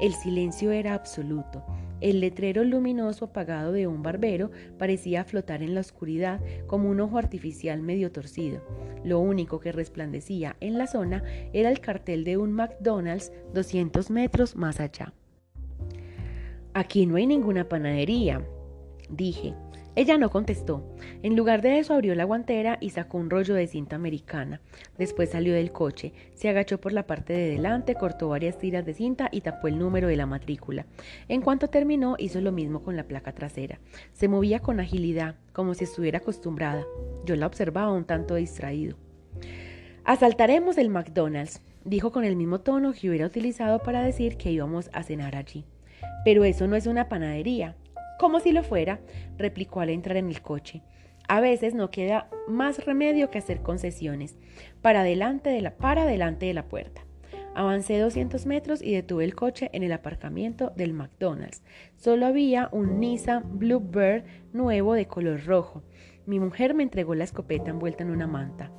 El 0.00 0.14
silencio 0.14 0.70
era 0.70 0.94
absoluto. 0.94 1.64
El 2.00 2.20
letrero 2.20 2.62
luminoso 2.62 3.24
apagado 3.24 3.72
de 3.72 3.88
un 3.88 4.02
barbero 4.02 4.52
parecía 4.78 5.24
flotar 5.24 5.60
en 5.62 5.74
la 5.74 5.80
oscuridad 5.80 6.40
como 6.68 6.88
un 6.88 7.00
ojo 7.00 7.18
artificial 7.18 7.82
medio 7.82 8.12
torcido. 8.12 8.62
Lo 9.02 9.18
único 9.18 9.58
que 9.58 9.72
resplandecía 9.72 10.56
en 10.60 10.78
la 10.78 10.86
zona 10.86 11.24
era 11.52 11.68
el 11.68 11.80
cartel 11.80 12.22
de 12.22 12.36
un 12.36 12.52
McDonald's 12.52 13.32
200 13.54 14.08
metros 14.10 14.54
más 14.54 14.78
allá. 14.78 15.14
Aquí 16.76 17.06
no 17.06 17.14
hay 17.14 17.26
ninguna 17.28 17.68
panadería, 17.68 18.42
dije. 19.08 19.54
Ella 19.96 20.18
no 20.18 20.28
contestó. 20.28 20.82
En 21.22 21.36
lugar 21.36 21.62
de 21.62 21.78
eso 21.78 21.94
abrió 21.94 22.16
la 22.16 22.24
guantera 22.24 22.78
y 22.80 22.90
sacó 22.90 23.18
un 23.18 23.30
rollo 23.30 23.54
de 23.54 23.68
cinta 23.68 23.94
americana. 23.94 24.60
Después 24.98 25.30
salió 25.30 25.54
del 25.54 25.70
coche, 25.70 26.12
se 26.34 26.48
agachó 26.48 26.80
por 26.80 26.92
la 26.92 27.06
parte 27.06 27.32
de 27.32 27.50
delante, 27.50 27.94
cortó 27.94 28.28
varias 28.28 28.58
tiras 28.58 28.84
de 28.84 28.92
cinta 28.92 29.28
y 29.30 29.42
tapó 29.42 29.68
el 29.68 29.78
número 29.78 30.08
de 30.08 30.16
la 30.16 30.26
matrícula. 30.26 30.84
En 31.28 31.42
cuanto 31.42 31.68
terminó, 31.68 32.16
hizo 32.18 32.40
lo 32.40 32.50
mismo 32.50 32.82
con 32.82 32.96
la 32.96 33.04
placa 33.04 33.30
trasera. 33.30 33.78
Se 34.12 34.26
movía 34.26 34.58
con 34.58 34.80
agilidad, 34.80 35.36
como 35.52 35.74
si 35.74 35.84
estuviera 35.84 36.18
acostumbrada. 36.18 36.84
Yo 37.24 37.36
la 37.36 37.46
observaba 37.46 37.92
un 37.92 38.04
tanto 38.04 38.34
distraído. 38.34 38.96
Asaltaremos 40.02 40.76
el 40.76 40.90
McDonald's, 40.90 41.62
dijo 41.84 42.10
con 42.10 42.24
el 42.24 42.34
mismo 42.34 42.62
tono 42.62 42.94
que 42.94 43.08
hubiera 43.08 43.26
utilizado 43.26 43.78
para 43.78 44.02
decir 44.02 44.36
que 44.36 44.50
íbamos 44.50 44.90
a 44.92 45.04
cenar 45.04 45.36
allí. 45.36 45.64
Pero 46.24 46.44
eso 46.44 46.66
no 46.66 46.76
es 46.76 46.86
una 46.86 47.08
panadería. 47.08 47.76
Como 48.18 48.40
si 48.40 48.52
lo 48.52 48.62
fuera, 48.62 49.00
replicó 49.36 49.80
al 49.80 49.90
entrar 49.90 50.16
en 50.16 50.28
el 50.28 50.40
coche. 50.40 50.82
A 51.28 51.40
veces 51.40 51.74
no 51.74 51.90
queda 51.90 52.28
más 52.48 52.84
remedio 52.84 53.30
que 53.30 53.38
hacer 53.38 53.62
concesiones 53.62 54.36
para 54.82 55.02
delante 55.02 55.50
de 55.50 55.62
la, 55.62 55.76
para 55.76 56.04
delante 56.04 56.46
de 56.46 56.54
la 56.54 56.68
puerta. 56.68 57.04
Avancé 57.54 57.98
200 57.98 58.46
metros 58.46 58.82
y 58.82 58.92
detuve 58.92 59.24
el 59.24 59.34
coche 59.34 59.70
en 59.72 59.84
el 59.84 59.92
aparcamiento 59.92 60.72
del 60.76 60.92
McDonald's. 60.92 61.62
Solo 61.96 62.26
había 62.26 62.68
un 62.72 62.98
Nissan 62.98 63.58
Bluebird 63.58 64.24
nuevo 64.52 64.94
de 64.94 65.06
color 65.06 65.44
rojo. 65.44 65.82
Mi 66.26 66.40
mujer 66.40 66.74
me 66.74 66.82
entregó 66.82 67.14
la 67.14 67.24
escopeta 67.24 67.70
envuelta 67.70 68.02
en 68.02 68.10
una 68.10 68.26
manta. 68.26 68.72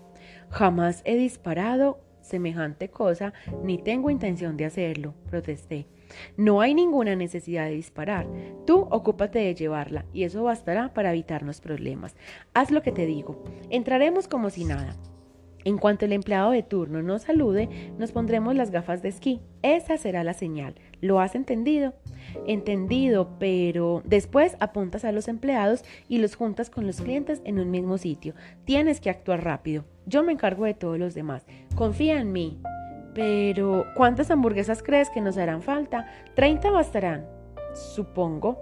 Jamás 0.49 1.01
he 1.05 1.15
disparado 1.15 2.01
semejante 2.21 2.89
cosa, 2.89 3.33
ni 3.63 3.77
tengo 3.77 4.09
intención 4.09 4.57
de 4.57 4.65
hacerlo, 4.65 5.13
protesté. 5.29 5.87
No 6.37 6.61
hay 6.61 6.73
ninguna 6.73 7.15
necesidad 7.15 7.65
de 7.65 7.75
disparar. 7.75 8.27
Tú 8.65 8.87
ocúpate 8.91 9.39
de 9.39 9.55
llevarla 9.55 10.05
y 10.13 10.23
eso 10.23 10.43
bastará 10.43 10.93
para 10.93 11.11
evitarnos 11.11 11.61
problemas. 11.61 12.15
Haz 12.53 12.71
lo 12.71 12.81
que 12.81 12.91
te 12.91 13.05
digo. 13.05 13.43
Entraremos 13.69 14.27
como 14.27 14.49
si 14.49 14.65
nada. 14.65 14.95
En 15.65 15.79
cuanto 15.79 16.05
el 16.05 16.13
empleado 16.13 16.51
de 16.51 16.61
turno 16.61 17.01
nos 17.01 17.23
salude, 17.23 17.67
nos 17.97 18.11
pondremos 18.11 18.53
las 18.55 18.69
gafas 18.69 19.01
de 19.01 19.09
esquí. 19.09 19.41
Esa 19.63 19.97
será 19.97 20.23
la 20.23 20.35
señal. 20.35 20.75
¿Lo 21.01 21.19
has 21.19 21.33
entendido? 21.33 21.95
Entendido, 22.45 23.31
pero 23.39 24.03
después 24.05 24.55
apuntas 24.59 25.05
a 25.05 25.11
los 25.11 25.27
empleados 25.27 25.83
y 26.07 26.19
los 26.19 26.35
juntas 26.35 26.69
con 26.69 26.85
los 26.85 27.01
clientes 27.01 27.41
en 27.45 27.59
un 27.59 27.71
mismo 27.71 27.97
sitio. 27.97 28.35
Tienes 28.63 29.01
que 29.01 29.09
actuar 29.09 29.43
rápido. 29.43 29.85
Yo 30.05 30.21
me 30.21 30.33
encargo 30.33 30.65
de 30.65 30.75
todos 30.75 30.99
los 30.99 31.15
demás. 31.15 31.47
Confía 31.75 32.19
en 32.19 32.31
mí. 32.31 32.59
Pero, 33.15 33.85
¿cuántas 33.95 34.29
hamburguesas 34.29 34.83
crees 34.83 35.09
que 35.09 35.21
nos 35.21 35.37
harán 35.37 35.61
falta? 35.61 36.05
¿Treinta 36.35 36.69
bastarán? 36.69 37.25
Supongo. 37.73 38.59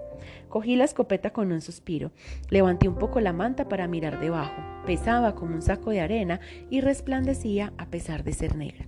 Cogí 0.48 0.76
la 0.76 0.84
escopeta 0.84 1.30
con 1.30 1.50
un 1.50 1.60
suspiro. 1.60 2.12
Levanté 2.50 2.88
un 2.88 2.94
poco 2.94 3.20
la 3.20 3.32
manta 3.32 3.68
para 3.68 3.88
mirar 3.88 4.20
debajo. 4.20 4.54
Pesaba 4.86 5.34
como 5.34 5.56
un 5.56 5.62
saco 5.62 5.90
de 5.90 6.00
arena 6.00 6.38
y 6.70 6.80
resplandecía 6.80 7.72
a 7.78 7.86
pesar 7.86 8.22
de 8.22 8.32
ser 8.32 8.54
negra. 8.54 8.86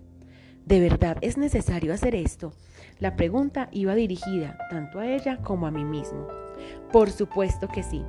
¿De 0.64 0.78
verdad 0.78 1.18
es 1.20 1.36
necesario 1.36 1.92
hacer 1.92 2.14
esto? 2.14 2.52
La 3.00 3.16
pregunta 3.16 3.68
iba 3.72 3.96
dirigida 3.96 4.56
tanto 4.70 5.00
a 5.00 5.06
ella 5.06 5.38
como 5.38 5.66
a 5.66 5.72
mí 5.72 5.84
mismo. 5.84 6.28
Por 6.92 7.10
supuesto 7.10 7.66
que 7.66 7.82
sí. 7.82 8.04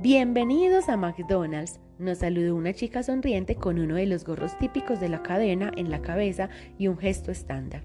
Bienvenidos 0.00 0.90
a 0.90 0.98
McDonald's, 0.98 1.80
nos 1.98 2.18
saludó 2.18 2.54
una 2.54 2.72
chica 2.72 3.02
sonriente 3.02 3.56
con 3.56 3.78
uno 3.78 3.94
de 3.94 4.06
los 4.06 4.24
gorros 4.24 4.58
típicos 4.58 5.00
de 5.00 5.08
la 5.08 5.22
cadena 5.22 5.70
en 5.76 5.90
la 5.90 6.02
cabeza 6.02 6.48
y 6.78 6.88
un 6.88 6.98
gesto 6.98 7.30
estándar. 7.30 7.82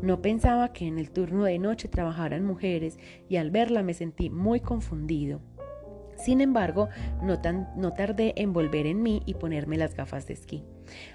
No 0.00 0.20
pensaba 0.20 0.72
que 0.72 0.86
en 0.86 0.98
el 0.98 1.10
turno 1.10 1.44
de 1.44 1.58
noche 1.58 1.88
trabajaran 1.88 2.44
mujeres 2.44 2.98
y 3.28 3.36
al 3.36 3.50
verla 3.50 3.82
me 3.82 3.94
sentí 3.94 4.30
muy 4.30 4.60
confundido. 4.60 5.40
Sin 6.16 6.40
embargo, 6.40 6.88
no, 7.22 7.40
no, 7.76 7.92
tardé 7.94 8.32
en 8.36 8.52
volver 8.52 8.86
en 8.86 9.02
mí 9.02 9.22
y 9.26 9.34
ponerme 9.34 9.76
las 9.76 9.96
gafas 9.96 10.26
de 10.26 10.34
esquí. 10.34 10.62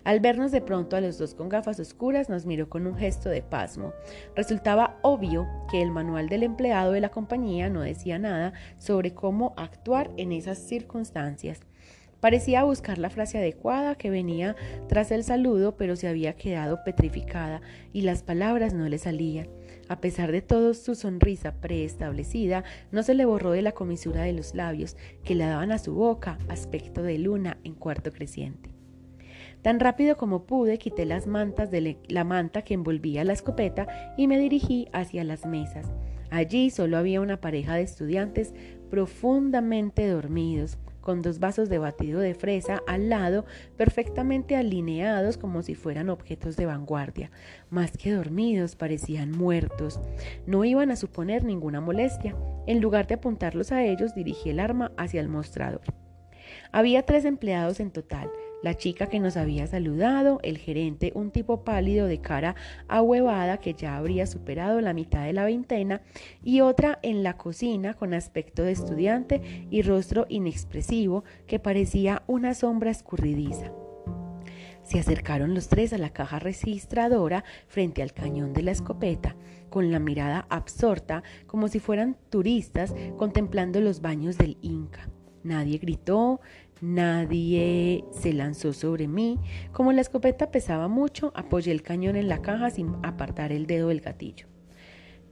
Al 0.03 0.19
vernos 0.19 0.51
de 0.51 0.59
pronto 0.59 0.95
a 0.95 1.01
los 1.01 1.17
dos 1.17 1.33
con 1.33 1.49
gafas 1.49 1.79
oscuras, 1.79 2.29
nos 2.29 2.45
miró 2.45 2.67
con 2.67 2.87
un 2.87 2.95
gesto 2.95 3.29
de 3.29 3.41
pasmo. 3.41 3.93
Resultaba 4.35 4.97
obvio 5.03 5.47
que 5.71 5.81
el 5.81 5.91
manual 5.91 6.27
del 6.27 6.43
empleado 6.43 6.91
de 6.91 6.99
la 6.99 7.09
compañía 7.09 7.69
no 7.69 7.81
decía 7.81 8.19
nada 8.19 8.53
sobre 8.77 9.13
cómo 9.13 9.53
actuar 9.55 10.11
en 10.17 10.31
esas 10.33 10.57
circunstancias. 10.57 11.61
Parecía 12.19 12.63
buscar 12.63 12.97
la 12.97 13.11
frase 13.11 13.37
adecuada 13.37 13.95
que 13.95 14.09
venía 14.09 14.55
tras 14.87 15.11
el 15.11 15.23
saludo, 15.23 15.77
pero 15.77 15.95
se 15.95 16.07
había 16.07 16.35
quedado 16.35 16.83
petrificada 16.83 17.61
y 17.93 18.01
las 18.01 18.23
palabras 18.23 18.73
no 18.73 18.89
le 18.89 18.97
salían. 18.97 19.47
A 19.87 20.01
pesar 20.01 20.31
de 20.31 20.41
todo, 20.41 20.73
su 20.73 20.95
sonrisa 20.95 21.53
preestablecida 21.61 22.63
no 22.91 23.03
se 23.03 23.13
le 23.13 23.25
borró 23.25 23.51
de 23.51 23.61
la 23.61 23.73
comisura 23.73 24.23
de 24.23 24.33
los 24.33 24.55
labios 24.55 24.97
que 25.23 25.35
le 25.35 25.45
daban 25.45 25.71
a 25.71 25.77
su 25.77 25.93
boca 25.93 26.39
aspecto 26.49 27.03
de 27.03 27.19
luna 27.19 27.57
en 27.63 27.75
cuarto 27.75 28.11
creciente. 28.11 28.73
Tan 29.61 29.79
rápido 29.79 30.17
como 30.17 30.45
pude, 30.45 30.77
quité 30.77 31.05
las 31.05 31.27
mantas 31.27 31.69
de 31.71 31.97
la 32.07 32.23
manta 32.23 32.63
que 32.63 32.73
envolvía 32.73 33.23
la 33.23 33.33
escopeta 33.33 34.13
y 34.17 34.27
me 34.27 34.39
dirigí 34.39 34.87
hacia 34.91 35.23
las 35.23 35.45
mesas. 35.45 35.87
Allí 36.29 36.69
solo 36.69 36.97
había 36.97 37.21
una 37.21 37.41
pareja 37.41 37.75
de 37.75 37.83
estudiantes 37.83 38.53
profundamente 38.89 40.07
dormidos, 40.07 40.77
con 41.07 41.21
dos 41.21 41.39
vasos 41.39 41.69
de 41.69 41.77
batido 41.77 42.19
de 42.19 42.33
fresa 42.33 42.83
al 42.85 43.07
lado, 43.07 43.45
perfectamente 43.77 44.57
alineados 44.57 45.37
como 45.37 45.61
si 45.61 45.73
fueran 45.73 46.09
objetos 46.09 46.57
de 46.57 46.65
vanguardia. 46.65 47.31
Más 47.69 47.95
que 47.95 48.11
dormidos, 48.11 48.75
parecían 48.75 49.31
muertos. 49.31 50.01
No 50.45 50.65
iban 50.65 50.91
a 50.91 50.97
suponer 50.97 51.45
ninguna 51.45 51.79
molestia. 51.79 52.35
En 52.65 52.81
lugar 52.81 53.07
de 53.07 53.15
apuntarlos 53.15 53.71
a 53.71 53.85
ellos, 53.85 54.15
dirigí 54.15 54.49
el 54.49 54.59
arma 54.59 54.91
hacia 54.97 55.21
el 55.21 55.29
mostrador. 55.29 55.79
Había 56.73 57.03
tres 57.03 57.23
empleados 57.23 57.79
en 57.79 57.91
total, 57.91 58.29
la 58.67 58.75
chica 58.75 59.07
que 59.07 59.21
nos 59.21 59.37
había 59.37 59.65
saludado, 59.65 60.41
el 60.43 60.57
gerente, 60.57 61.13
un 61.15 61.31
tipo 61.31 61.63
pálido 61.63 62.05
de 62.05 62.19
cara 62.19 62.57
ahuevada 62.89 63.59
que 63.61 63.73
ya 63.73 63.95
habría 63.95 64.27
superado 64.27 64.81
la 64.81 64.93
mitad 64.93 65.23
de 65.23 65.31
la 65.31 65.45
veintena, 65.45 66.01
y 66.43 66.59
otra 66.59 66.99
en 67.01 67.23
la 67.23 67.37
cocina 67.37 67.93
con 67.93 68.13
aspecto 68.13 68.63
de 68.63 68.73
estudiante 68.73 69.67
y 69.69 69.83
rostro 69.83 70.25
inexpresivo 70.27 71.23
que 71.45 71.59
parecía 71.59 72.23
una 72.27 72.53
sombra 72.53 72.91
escurridiza. 72.91 73.71
Se 74.83 74.99
acercaron 74.99 75.53
los 75.53 75.69
tres 75.69 75.93
a 75.93 75.97
la 75.97 76.09
caja 76.09 76.37
registradora 76.37 77.45
frente 77.67 78.03
al 78.03 78.11
cañón 78.11 78.51
de 78.51 78.63
la 78.63 78.71
escopeta, 78.71 79.37
con 79.69 79.93
la 79.93 79.99
mirada 79.99 80.45
absorta 80.49 81.23
como 81.45 81.69
si 81.69 81.79
fueran 81.79 82.17
turistas 82.29 82.93
contemplando 83.15 83.79
los 83.79 84.01
baños 84.01 84.37
del 84.37 84.57
Inca. 84.61 85.09
Nadie 85.43 85.77
gritó, 85.77 86.41
Nadie 86.81 88.03
se 88.11 88.33
lanzó 88.33 88.73
sobre 88.73 89.07
mí. 89.07 89.39
Como 89.71 89.91
la 89.91 90.01
escopeta 90.01 90.51
pesaba 90.51 90.87
mucho, 90.87 91.31
apoyé 91.35 91.71
el 91.71 91.81
cañón 91.81 92.15
en 92.15 92.29
la 92.29 92.41
caja 92.41 92.69
sin 92.69 92.95
apartar 93.03 93.51
el 93.51 93.65
dedo 93.65 93.89
del 93.89 94.01
gatillo. 94.01 94.47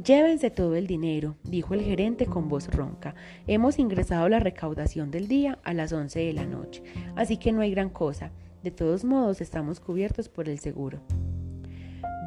Llévense 0.03 0.49
todo 0.49 0.75
el 0.75 0.87
dinero, 0.87 1.37
dijo 1.43 1.73
el 1.73 1.81
gerente 1.81 2.25
con 2.25 2.49
voz 2.49 2.67
ronca. 2.67 3.15
Hemos 3.47 3.79
ingresado 3.79 4.27
la 4.27 4.39
recaudación 4.39 5.09
del 5.09 5.27
día 5.27 5.57
a 5.63 5.73
las 5.73 5.93
11 5.93 6.19
de 6.19 6.33
la 6.33 6.45
noche, 6.45 6.83
así 7.15 7.37
que 7.37 7.53
no 7.53 7.61
hay 7.61 7.71
gran 7.71 7.89
cosa. 7.89 8.31
De 8.61 8.71
todos 8.71 9.05
modos, 9.05 9.39
estamos 9.39 9.79
cubiertos 9.79 10.27
por 10.27 10.49
el 10.49 10.59
seguro. 10.59 10.99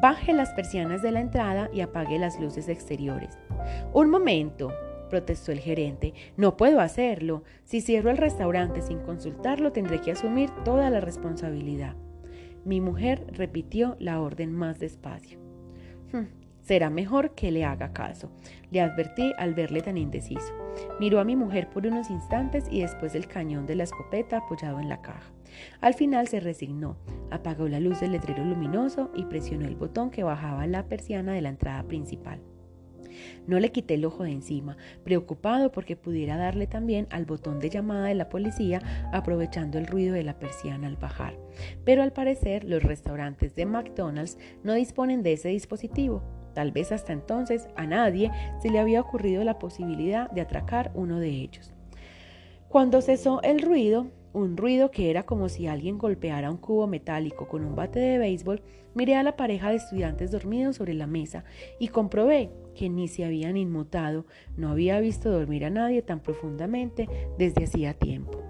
Baje 0.01 0.33
las 0.33 0.51
persianas 0.51 1.03
de 1.03 1.11
la 1.11 1.21
entrada 1.21 1.69
y 1.73 1.81
apague 1.81 2.19
las 2.19 2.41
luces 2.41 2.69
exteriores. 2.69 3.37
Un 3.93 4.09
momento, 4.09 4.73
protestó 5.09 5.53
el 5.53 5.61
gerente. 5.61 6.15
No 6.37 6.57
puedo 6.57 6.81
hacerlo. 6.81 7.45
Si 7.65 7.81
cierro 7.81 8.11
el 8.11 8.17
restaurante 8.17 8.83
sin 8.83 8.99
consultarlo, 9.01 9.73
tendré 9.73 10.01
que 10.01 10.13
asumir 10.13 10.51
toda 10.65 10.91
la 10.91 11.01
responsabilidad. 11.01 11.97
Mi 12.65 12.81
mujer 12.81 13.25
repitió 13.33 13.97
la 13.99 14.21
orden 14.21 14.53
más 14.53 14.79
despacio. 14.79 15.39
Hmm, 16.13 16.27
será 16.61 16.91
mejor 16.91 17.35
que 17.35 17.51
le 17.51 17.65
haga 17.65 17.93
caso, 17.93 18.31
le 18.71 18.81
advertí 18.81 19.33
al 19.39 19.55
verle 19.55 19.81
tan 19.81 19.97
indeciso. 19.97 20.53
Miró 21.01 21.21
a 21.21 21.25
mi 21.25 21.37
mujer 21.37 21.71
por 21.71 21.87
unos 21.87 22.11
instantes 22.11 22.65
y 22.71 22.83
después 22.83 23.15
el 23.15 23.27
cañón 23.27 23.67
de 23.67 23.75
la 23.75 23.85
escopeta 23.85 24.39
apoyado 24.39 24.81
en 24.81 24.89
la 24.89 25.01
caja. 25.01 25.33
Al 25.81 25.95
final 25.95 26.29
se 26.29 26.41
resignó, 26.41 26.97
apagó 27.31 27.69
la 27.69 27.81
luz 27.81 28.01
del 28.01 28.13
letrero 28.13 28.45
luminoso 28.45 29.11
y 29.15 29.25
presionó 29.25 29.67
el 29.67 29.77
botón 29.77 30.11
que 30.11 30.23
bajaba 30.23 30.67
la 30.67 30.85
persiana 30.85 31.33
de 31.33 31.43
la 31.43 31.49
entrada 31.49 31.83
principal. 31.85 32.41
No 33.47 33.59
le 33.61 33.73
quité 33.73 33.95
el 33.95 34.05
ojo 34.05 34.25
de 34.25 34.31
encima, 34.31 34.77
preocupado 35.05 35.73
porque 35.73 35.97
pudiera 35.97 36.37
darle 36.37 36.67
también 36.67 37.07
al 37.11 37.25
botón 37.25 37.61
de 37.61 37.71
llamada 37.71 38.07
de 38.07 38.15
la 38.15 38.29
policía 38.29 38.81
aprovechando 39.13 39.79
el 39.79 39.87
ruido 39.87 40.15
de 40.15 40.25
la 40.25 40.39
persiana 40.39 40.87
al 40.89 40.97
bajar. 40.97 41.39
Pero 41.85 42.03
al 42.03 42.13
parecer 42.13 42.65
los 42.65 42.83
restaurantes 42.83 43.55
de 43.55 43.67
McDonald's 43.67 44.39
no 44.63 44.75
disponen 44.75 45.23
de 45.23 45.35
ese 45.35 45.49
dispositivo. 45.49 46.23
Tal 46.55 46.73
vez 46.73 46.93
hasta 46.93 47.13
entonces 47.13 47.69
a 47.77 47.87
nadie 47.87 48.33
se 48.61 48.71
le 48.71 48.79
había 48.79 49.01
ocurrido 49.01 49.45
la 49.45 49.59
posibilidad 49.59 50.31
de 50.31 50.41
atracar 50.41 50.91
uno 50.95 51.21
de 51.21 51.29
ellos. 51.29 51.73
Cuando 52.69 53.01
cesó 53.01 53.41
el 53.43 53.63
ruido, 53.63 54.09
un 54.39 54.57
ruido 54.57 54.91
que 54.91 55.11
era 55.11 55.25
como 55.25 55.49
si 55.49 55.67
alguien 55.67 55.99
golpeara 55.99 56.51
un 56.51 56.57
cubo 56.57 56.87
metálico 56.87 57.49
con 57.49 57.65
un 57.65 57.75
bate 57.75 58.01
de 58.01 58.19
béisbol, 58.19 58.63
miré 58.95 59.17
a 59.17 59.23
la 59.23 59.37
pareja 59.37 59.71
de 59.71 59.77
estudiantes 59.77 60.31
dormidos 60.31 60.77
sobre 60.77 60.95
la 60.95 61.07
mesa 61.07 61.45
y 61.79 61.89
comprobé 61.89 62.51
que 62.75 62.89
ni 62.89 63.09
se 63.09 63.25
habían 63.25 63.57
inmutado, 63.57 64.27
no 64.57 64.71
había 64.71 65.01
visto 65.01 65.31
dormir 65.31 65.65
a 65.65 65.71
nadie 65.71 66.03
tan 66.03 66.21
profundamente 66.21 67.09
desde 67.39 67.65
hacía 67.65 67.95
tiempo. 67.95 68.43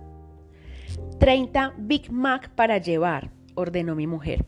30 1.19 1.75
Big 1.79 2.13
Mac 2.13 2.51
para 2.55 2.79
llevar, 2.79 3.31
ordenó 3.59 3.95
mi 3.95 4.07
mujer. 4.07 4.45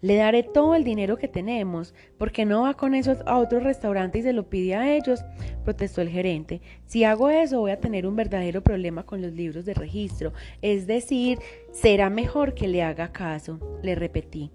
Le 0.00 0.16
daré 0.16 0.42
todo 0.42 0.74
el 0.74 0.84
dinero 0.84 1.16
que 1.16 1.28
tenemos, 1.28 1.94
porque 2.18 2.44
no 2.44 2.62
va 2.62 2.74
con 2.74 2.94
eso 2.94 3.16
a 3.26 3.38
otro 3.38 3.60
restaurante 3.60 4.18
y 4.18 4.22
se 4.22 4.32
lo 4.32 4.48
pide 4.48 4.74
a 4.74 4.94
ellos, 4.94 5.24
protestó 5.64 6.00
el 6.00 6.08
gerente. 6.08 6.60
Si 6.86 7.04
hago 7.04 7.30
eso 7.30 7.60
voy 7.60 7.72
a 7.72 7.80
tener 7.80 8.06
un 8.06 8.16
verdadero 8.16 8.62
problema 8.62 9.04
con 9.04 9.20
los 9.20 9.32
libros 9.32 9.64
de 9.64 9.74
registro, 9.74 10.32
es 10.62 10.86
decir, 10.86 11.38
será 11.72 12.10
mejor 12.10 12.54
que 12.54 12.68
le 12.68 12.82
haga 12.82 13.12
caso, 13.12 13.58
le 13.82 13.94
repetí. 13.94 14.50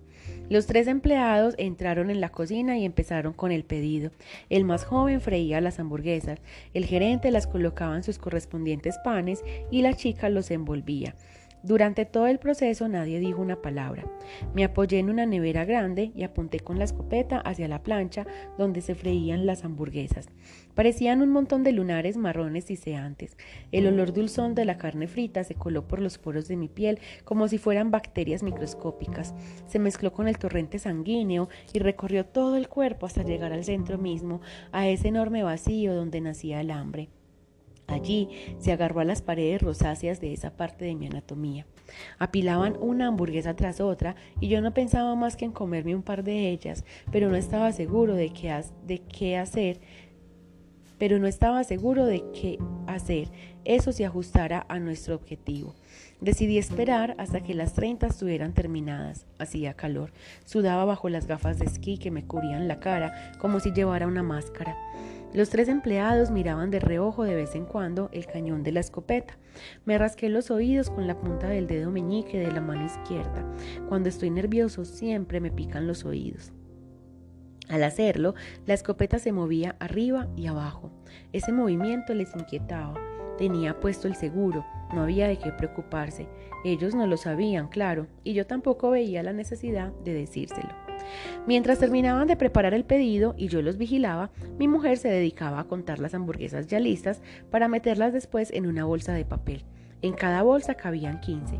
Los 0.50 0.66
tres 0.66 0.88
empleados 0.88 1.54
entraron 1.60 2.10
en 2.10 2.22
la 2.22 2.30
cocina 2.30 2.78
y 2.78 2.86
empezaron 2.86 3.34
con 3.34 3.52
el 3.52 3.64
pedido. 3.64 4.12
El 4.50 4.66
más 4.66 4.84
joven 4.84 5.22
freía 5.22 5.62
las 5.62 5.80
hamburguesas, 5.80 6.40
el 6.74 6.86
gerente 6.86 7.30
las 7.30 7.46
colocaba 7.46 7.96
en 7.96 8.04
sus 8.04 8.18
correspondientes 8.18 8.98
panes 9.04 9.44
y 9.70 9.84
la 9.84 9.94
chica 9.94 10.28
los 10.30 10.50
envolvía. 10.50 11.16
Durante 11.62 12.06
todo 12.06 12.28
el 12.28 12.40
proceso 12.40 12.88
nadie 12.88 13.20
dijo 13.20 13.42
una 13.42 13.62
palabra. 13.62 14.06
Me 14.54 14.64
apoyé 14.64 15.00
en 15.00 15.10
una 15.10 15.26
nevera 15.26 15.66
grande 15.66 16.12
y 16.16 16.24
apunté 16.24 16.62
con 16.62 16.80
la 16.80 16.86
escopeta 16.86 17.40
hacia 17.40 17.68
la 17.68 17.84
plancha 17.84 18.26
donde 18.58 18.80
se 18.80 18.96
freían 18.96 19.46
las 19.46 19.66
hamburguesas. 19.66 20.30
Parecían 20.74 21.22
un 21.22 21.30
montón 21.30 21.64
de 21.64 21.74
lunares 21.74 22.16
marrones 22.16 22.72
y 22.72 22.78
seantes. 22.78 23.36
El 23.74 23.88
olor 23.88 24.14
dulzón 24.14 24.56
de 24.56 24.64
la 24.64 24.78
carne 24.78 25.08
frita 25.08 25.44
se 25.44 25.56
coló 25.56 25.86
por 25.86 26.00
los 26.02 26.18
poros 26.18 26.48
de 26.48 26.56
mi 26.56 26.70
piel 26.70 27.00
como 27.26 27.50
si 27.50 27.58
fueran 27.58 27.92
bacterias 27.92 28.42
microscópicas. 28.42 29.34
Se 29.68 29.80
mezcló 29.80 30.14
con 30.14 30.30
el 30.30 30.38
torrente 30.38 30.80
sanguíneo 30.80 31.50
y 31.74 31.80
recorrió 31.80 32.26
todo 32.26 32.56
el 32.56 32.70
cuerpo 32.70 33.06
hasta 33.06 33.24
llegar 33.24 33.52
al 33.52 33.66
centro 33.66 33.98
mismo, 33.98 34.40
a 34.72 34.88
ese 34.88 35.10
enorme 35.10 35.44
vacío 35.44 35.94
donde 35.94 36.22
nacía 36.22 36.62
el 36.62 36.72
hambre. 36.72 37.10
Allí 37.90 38.30
se 38.60 38.72
agarró 38.72 39.00
a 39.00 39.06
las 39.06 39.22
paredes 39.22 39.62
rosáceas 39.62 40.22
de 40.22 40.34
esa 40.34 40.56
parte 40.56 40.86
de 40.86 40.96
mi 40.96 41.08
anatomía. 41.08 41.66
Apilaban 42.20 42.78
una 42.80 43.08
hamburguesa 43.08 43.56
tras 43.56 43.82
otra 43.82 44.16
y 44.40 44.48
yo 44.48 44.62
no 44.62 44.74
pensaba 44.74 45.16
más 45.16 45.36
que 45.36 45.46
en 45.46 45.52
comerme 45.52 45.96
un 45.96 46.04
par 46.04 46.24
de 46.24 46.50
ellas, 46.50 46.86
pero 47.12 47.30
no 47.30 47.36
estaba 47.36 47.72
seguro 47.72 48.16
de 48.16 48.30
qué, 48.30 48.64
de 48.86 49.00
qué 49.00 49.38
hacer 49.38 49.80
pero 51.00 51.18
no 51.18 51.28
estaba 51.28 51.64
seguro 51.64 52.06
de 52.06 52.24
qué 52.34 52.60
hacer, 52.86 53.30
eso 53.66 53.92
se 53.92 54.06
ajustara 54.06 54.66
a 54.68 54.80
nuestro 54.80 55.16
objetivo. 55.16 55.74
Decidí 56.20 56.58
esperar 56.58 57.16
hasta 57.18 57.42
que 57.42 57.54
las 57.54 57.74
30 57.74 58.08
estuvieran 58.08 58.54
terminadas. 58.54 59.26
Hacía 59.40 59.74
calor. 59.74 60.12
Sudaba 60.44 60.84
bajo 60.84 61.08
las 61.08 61.26
gafas 61.26 61.58
de 61.58 61.66
esquí 61.66 61.98
que 61.98 62.12
me 62.12 62.26
cubrían 62.26 62.68
la 62.68 62.82
cara 62.82 63.32
como 63.40 63.62
si 63.62 63.72
llevara 63.72 64.08
una 64.08 64.22
máscara. 64.22 64.76
Los 65.32 65.50
tres 65.50 65.68
empleados 65.68 66.32
miraban 66.32 66.72
de 66.72 66.80
reojo 66.80 67.24
de 67.24 67.36
vez 67.36 67.54
en 67.54 67.66
cuando 67.66 68.10
el 68.12 68.26
cañón 68.26 68.64
de 68.64 68.72
la 68.72 68.80
escopeta. 68.80 69.38
Me 69.86 69.98
rasqué 69.98 70.28
los 70.28 70.50
oídos 70.50 70.90
con 70.90 71.06
la 71.06 71.20
punta 71.20 71.48
del 71.48 71.68
dedo 71.68 71.92
meñique 71.92 72.40
de 72.40 72.52
la 72.52 72.62
mano 72.62 72.86
izquierda. 72.86 73.46
Cuando 73.88 74.10
estoy 74.10 74.32
nervioso 74.32 74.86
siempre 74.86 75.40
me 75.40 75.52
pican 75.52 75.86
los 75.86 76.04
oídos. 76.04 76.52
Al 77.68 77.84
hacerlo, 77.84 78.34
la 78.66 78.74
escopeta 78.74 79.20
se 79.20 79.32
movía 79.32 79.76
arriba 79.80 80.28
y 80.36 80.48
abajo. 80.48 80.92
Ese 81.32 81.52
movimiento 81.52 82.16
les 82.16 82.36
inquietaba. 82.36 82.96
Tenía 83.38 83.80
puesto 83.80 84.08
el 84.08 84.16
seguro, 84.16 84.66
no 84.94 85.04
había 85.04 85.28
de 85.28 85.38
qué 85.38 85.52
preocuparse. 85.52 86.28
Ellos 86.66 86.96
no 86.96 87.06
lo 87.06 87.18
sabían, 87.18 87.68
claro, 87.70 88.08
y 88.24 88.34
yo 88.34 88.48
tampoco 88.48 88.90
veía 88.90 89.22
la 89.22 89.34
necesidad 89.34 89.94
de 90.04 90.14
decírselo. 90.14 90.89
Mientras 91.48 91.80
terminaban 91.80 92.28
de 92.28 92.36
preparar 92.36 92.74
el 92.74 92.86
pedido 92.86 93.34
y 93.38 93.48
yo 93.48 93.62
los 93.62 93.78
vigilaba, 93.78 94.30
mi 94.58 94.68
mujer 94.68 94.98
se 94.98 95.10
dedicaba 95.10 95.60
a 95.60 95.64
contar 95.66 96.00
las 96.00 96.14
hamburguesas 96.14 96.68
ya 96.68 96.80
listas 96.80 97.22
para 97.50 97.68
meterlas 97.68 98.14
después 98.14 98.52
en 98.52 98.68
una 98.68 98.86
bolsa 98.86 99.14
de 99.14 99.26
papel. 99.26 99.64
En 100.02 100.14
cada 100.14 100.44
bolsa 100.44 100.76
cabían 100.76 101.20
15. 101.20 101.60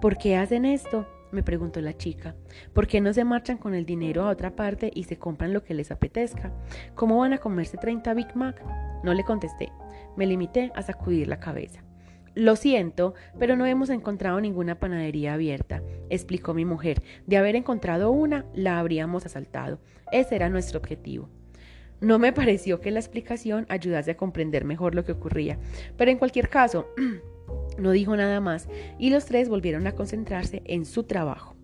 ¿Por 0.00 0.18
qué 0.18 0.36
hacen 0.36 0.64
esto? 0.64 1.06
me 1.32 1.42
preguntó 1.42 1.80
la 1.80 1.96
chica. 1.96 2.34
¿Por 2.72 2.86
qué 2.86 3.00
no 3.00 3.12
se 3.12 3.24
marchan 3.24 3.56
con 3.56 3.74
el 3.74 3.86
dinero 3.86 4.24
a 4.24 4.30
otra 4.30 4.56
parte 4.56 4.90
y 4.94 5.04
se 5.04 5.16
compran 5.16 5.52
lo 5.52 5.62
que 5.62 5.74
les 5.74 5.90
apetezca? 5.90 6.52
¿Cómo 6.94 7.18
van 7.18 7.32
a 7.32 7.38
comerse 7.38 7.76
30 7.76 8.14
Big 8.14 8.34
Mac? 8.34 8.62
No 9.04 9.14
le 9.14 9.24
contesté. 9.24 9.70
Me 10.16 10.26
limité 10.26 10.72
a 10.74 10.82
sacudir 10.82 11.28
la 11.28 11.38
cabeza. 11.38 11.84
Lo 12.34 12.54
siento, 12.54 13.14
pero 13.38 13.56
no 13.56 13.66
hemos 13.66 13.90
encontrado 13.90 14.40
ninguna 14.40 14.78
panadería 14.78 15.34
abierta, 15.34 15.82
explicó 16.10 16.54
mi 16.54 16.64
mujer. 16.64 17.02
De 17.26 17.36
haber 17.36 17.56
encontrado 17.56 18.12
una, 18.12 18.46
la 18.54 18.78
habríamos 18.78 19.26
asaltado. 19.26 19.80
Ese 20.12 20.36
era 20.36 20.48
nuestro 20.48 20.78
objetivo. 20.78 21.28
No 22.00 22.18
me 22.18 22.32
pareció 22.32 22.80
que 22.80 22.92
la 22.92 23.00
explicación 23.00 23.66
ayudase 23.68 24.12
a 24.12 24.16
comprender 24.16 24.64
mejor 24.64 24.94
lo 24.94 25.04
que 25.04 25.12
ocurría, 25.12 25.58
pero 25.96 26.10
en 26.10 26.18
cualquier 26.18 26.48
caso, 26.48 26.86
no 27.78 27.90
dijo 27.90 28.16
nada 28.16 28.40
más 28.40 28.68
y 28.98 29.10
los 29.10 29.26
tres 29.26 29.48
volvieron 29.48 29.86
a 29.86 29.92
concentrarse 29.92 30.62
en 30.66 30.86
su 30.86 31.02
trabajo. 31.04 31.56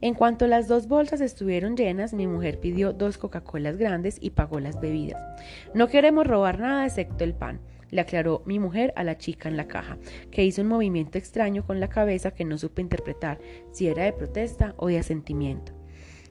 En 0.00 0.14
cuanto 0.14 0.46
las 0.46 0.66
dos 0.66 0.88
bolsas 0.88 1.20
estuvieron 1.20 1.76
llenas, 1.76 2.14
mi 2.14 2.26
mujer 2.26 2.58
pidió 2.58 2.92
dos 2.92 3.16
Coca-Colas 3.16 3.76
grandes 3.76 4.18
y 4.20 4.30
pagó 4.30 4.60
las 4.60 4.80
bebidas. 4.80 5.22
No 5.72 5.88
queremos 5.88 6.26
robar 6.26 6.58
nada 6.58 6.84
excepto 6.84 7.22
el 7.24 7.34
pan 7.34 7.60
le 7.90 8.00
aclaró 8.00 8.42
mi 8.46 8.58
mujer 8.58 8.92
a 8.96 9.04
la 9.04 9.18
chica 9.18 9.48
en 9.48 9.56
la 9.56 9.68
caja, 9.68 9.98
que 10.30 10.44
hizo 10.44 10.62
un 10.62 10.68
movimiento 10.68 11.18
extraño 11.18 11.64
con 11.64 11.80
la 11.80 11.88
cabeza 11.88 12.32
que 12.32 12.44
no 12.44 12.58
supe 12.58 12.82
interpretar 12.82 13.38
si 13.72 13.88
era 13.88 14.04
de 14.04 14.12
protesta 14.12 14.74
o 14.76 14.88
de 14.88 14.98
asentimiento. 14.98 15.72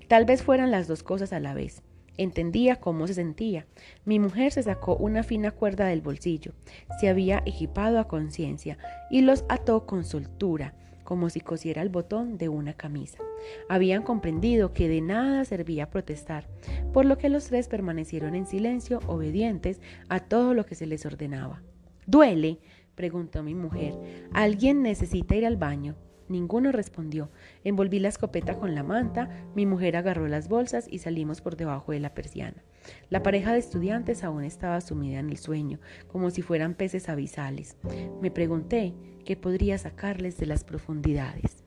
Tal 0.08 0.26
vez 0.26 0.44
fueran 0.44 0.72
las 0.72 0.88
dos 0.88 1.04
cosas 1.04 1.34
a 1.34 1.40
la 1.40 1.54
vez. 1.54 1.82
Entendía 2.18 2.78
cómo 2.78 3.08
se 3.08 3.14
sentía. 3.14 3.66
Mi 4.06 4.20
mujer 4.20 4.52
se 4.52 4.64
sacó 4.64 4.96
una 4.96 5.24
fina 5.24 5.52
cuerda 5.52 5.88
del 5.88 6.02
bolsillo, 6.02 6.54
se 7.00 7.10
había 7.10 7.44
equipado 7.46 8.00
a 8.00 8.08
conciencia 8.08 8.78
y 9.10 9.22
los 9.22 9.44
ató 9.50 9.86
con 9.86 10.06
soltura, 10.06 10.76
como 11.06 11.30
si 11.30 11.40
cosiera 11.40 11.82
el 11.82 11.88
botón 11.88 12.38
de 12.38 12.50
una 12.50 12.74
camisa. 12.74 13.20
Habían 13.70 14.04
comprendido 14.04 14.74
que 14.74 14.90
de 14.90 15.00
nada 15.00 15.46
servía 15.46 15.90
protestar, 15.90 16.50
por 16.92 17.06
lo 17.06 17.18
que 17.18 17.30
los 17.30 17.46
tres 17.46 17.70
permanecieron 17.70 18.36
en 18.36 18.48
silencio, 18.48 19.00
obedientes 19.08 19.80
a 20.10 20.20
todo 20.20 20.54
lo 20.54 20.66
que 20.66 20.76
se 20.76 20.88
les 20.88 21.06
ordenaba. 21.06 21.62
¿Duele? 22.06 22.60
preguntó 22.96 23.44
mi 23.44 23.56
mujer. 23.56 23.94
¿Alguien 24.34 24.82
necesita 24.82 25.36
ir 25.36 25.46
al 25.46 25.58
baño? 25.58 25.96
Ninguno 26.28 26.72
respondió. 26.72 27.30
Envolví 27.64 28.00
la 28.00 28.08
escopeta 28.08 28.58
con 28.58 28.74
la 28.74 28.84
manta, 28.84 29.30
mi 29.54 29.66
mujer 29.66 29.96
agarró 29.96 30.28
las 30.28 30.50
bolsas 30.50 30.88
y 30.90 30.98
salimos 31.00 31.42
por 31.42 31.56
debajo 31.56 31.92
de 31.92 32.00
la 32.00 32.16
persiana. 32.16 32.64
La 33.10 33.22
pareja 33.22 33.54
de 33.54 33.60
estudiantes 33.60 34.24
aún 34.24 34.44
estaba 34.44 34.82
sumida 34.82 35.20
en 35.20 35.30
el 35.30 35.38
sueño, 35.38 35.80
como 36.08 36.32
si 36.32 36.42
fueran 36.42 36.74
peces 36.74 37.10
abisales. 37.10 37.78
Me 38.22 38.32
pregunté 38.32 38.96
qué 39.26 39.36
podría 39.36 39.78
sacarles 39.78 40.38
de 40.38 40.46
las 40.46 40.64
profundidades. 40.64 41.66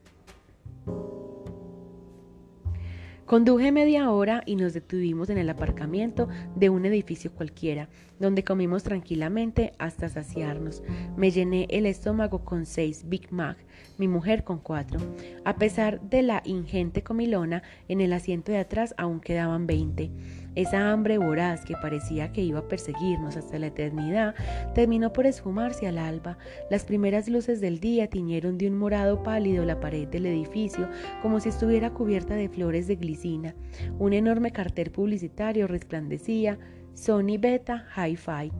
Conduje 3.29 3.71
media 3.71 4.09
hora 4.09 4.41
y 4.47 4.55
nos 4.55 4.73
detuvimos 4.73 5.29
en 5.29 5.37
el 5.37 5.51
aparcamiento 5.51 6.27
de 6.55 6.71
un 6.71 6.83
edificio 6.87 7.31
cualquiera, 7.31 7.87
donde 8.19 8.43
comimos 8.43 8.81
tranquilamente 8.81 9.71
hasta 9.77 10.09
saciarnos. 10.09 10.81
Me 11.15 11.29
llené 11.29 11.67
el 11.69 11.85
estómago 11.85 12.43
con 12.43 12.65
seis 12.65 13.03
Big 13.07 13.31
Mac, 13.31 13.57
mi 13.99 14.07
mujer 14.07 14.43
con 14.43 14.57
cuatro. 14.57 14.99
A 15.45 15.57
pesar 15.57 16.01
de 16.01 16.23
la 16.23 16.41
ingente 16.43 17.03
comilona, 17.03 17.61
en 17.87 18.01
el 18.01 18.13
asiento 18.13 18.51
de 18.51 18.57
atrás 18.57 18.95
aún 18.97 19.19
quedaban 19.19 19.67
veinte. 19.67 20.09
Esa 20.55 20.91
hambre 20.91 21.17
voraz 21.17 21.63
que 21.63 21.75
parecía 21.75 22.31
que 22.31 22.41
iba 22.41 22.59
a 22.59 22.67
perseguirnos 22.67 23.37
hasta 23.37 23.59
la 23.59 23.67
eternidad 23.67 24.35
terminó 24.73 25.13
por 25.13 25.25
esfumarse 25.25 25.87
al 25.87 25.97
alba. 25.97 26.37
Las 26.69 26.85
primeras 26.85 27.29
luces 27.29 27.61
del 27.61 27.79
día 27.79 28.09
tiñeron 28.09 28.57
de 28.57 28.67
un 28.67 28.77
morado 28.77 29.23
pálido 29.23 29.65
la 29.65 29.79
pared 29.79 30.07
del 30.07 30.25
edificio 30.25 30.89
como 31.21 31.39
si 31.39 31.49
estuviera 31.49 31.91
cubierta 31.91 32.35
de 32.35 32.49
flores 32.49 32.87
de 32.87 32.95
glicina. 32.95 33.55
Un 33.99 34.13
enorme 34.13 34.51
cartel 34.51 34.91
publicitario 34.91 35.67
resplandecía 35.67 36.57
Sony 36.93 37.37
Beta 37.39 37.85
Hi-Fi. 37.95 38.51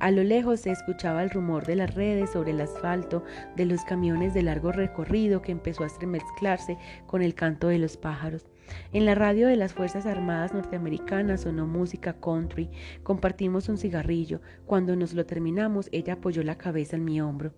A 0.00 0.10
lo 0.10 0.22
lejos 0.22 0.60
se 0.60 0.70
escuchaba 0.70 1.22
el 1.22 1.30
rumor 1.30 1.64
de 1.64 1.76
las 1.76 1.94
redes 1.94 2.30
sobre 2.30 2.50
el 2.50 2.60
asfalto, 2.60 3.24
de 3.56 3.64
los 3.64 3.82
camiones 3.84 4.34
de 4.34 4.42
largo 4.42 4.72
recorrido 4.72 5.40
que 5.40 5.52
empezó 5.52 5.84
a 5.84 5.86
estremezclarse 5.86 6.76
con 7.06 7.22
el 7.22 7.34
canto 7.34 7.68
de 7.68 7.78
los 7.78 7.96
pájaros. 7.96 8.44
En 8.92 9.04
la 9.04 9.14
radio 9.14 9.48
de 9.48 9.56
las 9.56 9.74
Fuerzas 9.74 10.06
Armadas 10.06 10.54
norteamericanas 10.54 11.42
sonó 11.42 11.66
música 11.66 12.14
country. 12.14 12.70
Compartimos 13.02 13.68
un 13.68 13.78
cigarrillo. 13.78 14.40
Cuando 14.66 14.96
nos 14.96 15.14
lo 15.14 15.26
terminamos, 15.26 15.88
ella 15.92 16.14
apoyó 16.14 16.42
la 16.42 16.58
cabeza 16.58 16.96
en 16.96 17.04
mi 17.04 17.20
hombro. 17.20 17.52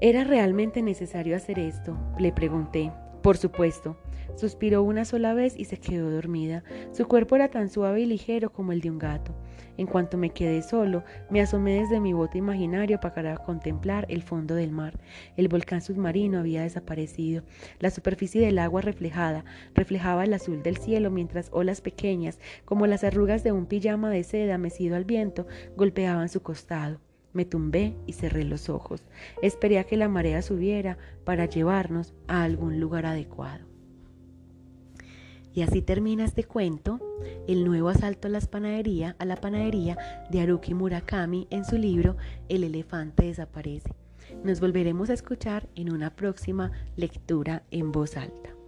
¿Era 0.00 0.24
realmente 0.24 0.82
necesario 0.82 1.36
hacer 1.36 1.58
esto? 1.58 1.96
Le 2.18 2.32
pregunté. 2.32 2.92
Por 3.22 3.36
supuesto. 3.36 3.96
Suspiró 4.36 4.82
una 4.82 5.04
sola 5.04 5.34
vez 5.34 5.54
y 5.58 5.66
se 5.66 5.78
quedó 5.78 6.10
dormida. 6.10 6.64
Su 6.92 7.06
cuerpo 7.06 7.36
era 7.36 7.48
tan 7.48 7.68
suave 7.68 8.00
y 8.00 8.06
ligero 8.06 8.50
como 8.50 8.72
el 8.72 8.80
de 8.80 8.90
un 8.90 8.98
gato. 8.98 9.34
En 9.80 9.86
cuanto 9.86 10.18
me 10.18 10.28
quedé 10.28 10.60
solo, 10.60 11.04
me 11.30 11.40
asomé 11.40 11.80
desde 11.80 12.00
mi 12.00 12.12
bote 12.12 12.36
imaginario 12.36 13.00
para 13.00 13.38
contemplar 13.38 14.04
el 14.10 14.22
fondo 14.22 14.54
del 14.54 14.72
mar. 14.72 15.00
El 15.38 15.48
volcán 15.48 15.80
submarino 15.80 16.38
había 16.38 16.60
desaparecido. 16.60 17.44
La 17.78 17.88
superficie 17.88 18.42
del 18.42 18.58
agua 18.58 18.82
reflejada 18.82 19.42
reflejaba 19.74 20.24
el 20.24 20.34
azul 20.34 20.62
del 20.62 20.76
cielo 20.76 21.10
mientras 21.10 21.48
olas 21.50 21.80
pequeñas, 21.80 22.40
como 22.66 22.86
las 22.86 23.04
arrugas 23.04 23.42
de 23.42 23.52
un 23.52 23.64
pijama 23.64 24.10
de 24.10 24.22
seda 24.22 24.58
mecido 24.58 24.96
al 24.96 25.06
viento, 25.06 25.46
golpeaban 25.78 26.28
su 26.28 26.42
costado. 26.42 27.00
Me 27.32 27.46
tumbé 27.46 27.96
y 28.06 28.12
cerré 28.12 28.44
los 28.44 28.68
ojos. 28.68 29.02
Esperé 29.40 29.78
a 29.78 29.84
que 29.84 29.96
la 29.96 30.10
marea 30.10 30.42
subiera 30.42 30.98
para 31.24 31.46
llevarnos 31.46 32.12
a 32.28 32.42
algún 32.42 32.80
lugar 32.80 33.06
adecuado. 33.06 33.69
Y 35.52 35.62
así 35.62 35.82
termina 35.82 36.24
este 36.24 36.44
cuento, 36.44 37.00
el 37.48 37.64
nuevo 37.64 37.88
asalto 37.88 38.28
a, 38.28 38.30
las 38.30 38.46
panadería, 38.46 39.16
a 39.18 39.24
la 39.24 39.36
panadería 39.36 39.98
de 40.30 40.40
Haruki 40.40 40.74
Murakami 40.74 41.48
en 41.50 41.64
su 41.64 41.76
libro 41.76 42.16
El 42.48 42.64
elefante 42.64 43.24
desaparece. 43.24 43.94
Nos 44.44 44.60
volveremos 44.60 45.10
a 45.10 45.14
escuchar 45.14 45.68
en 45.74 45.92
una 45.92 46.14
próxima 46.14 46.70
lectura 46.96 47.64
en 47.70 47.90
voz 47.90 48.16
alta. 48.16 48.59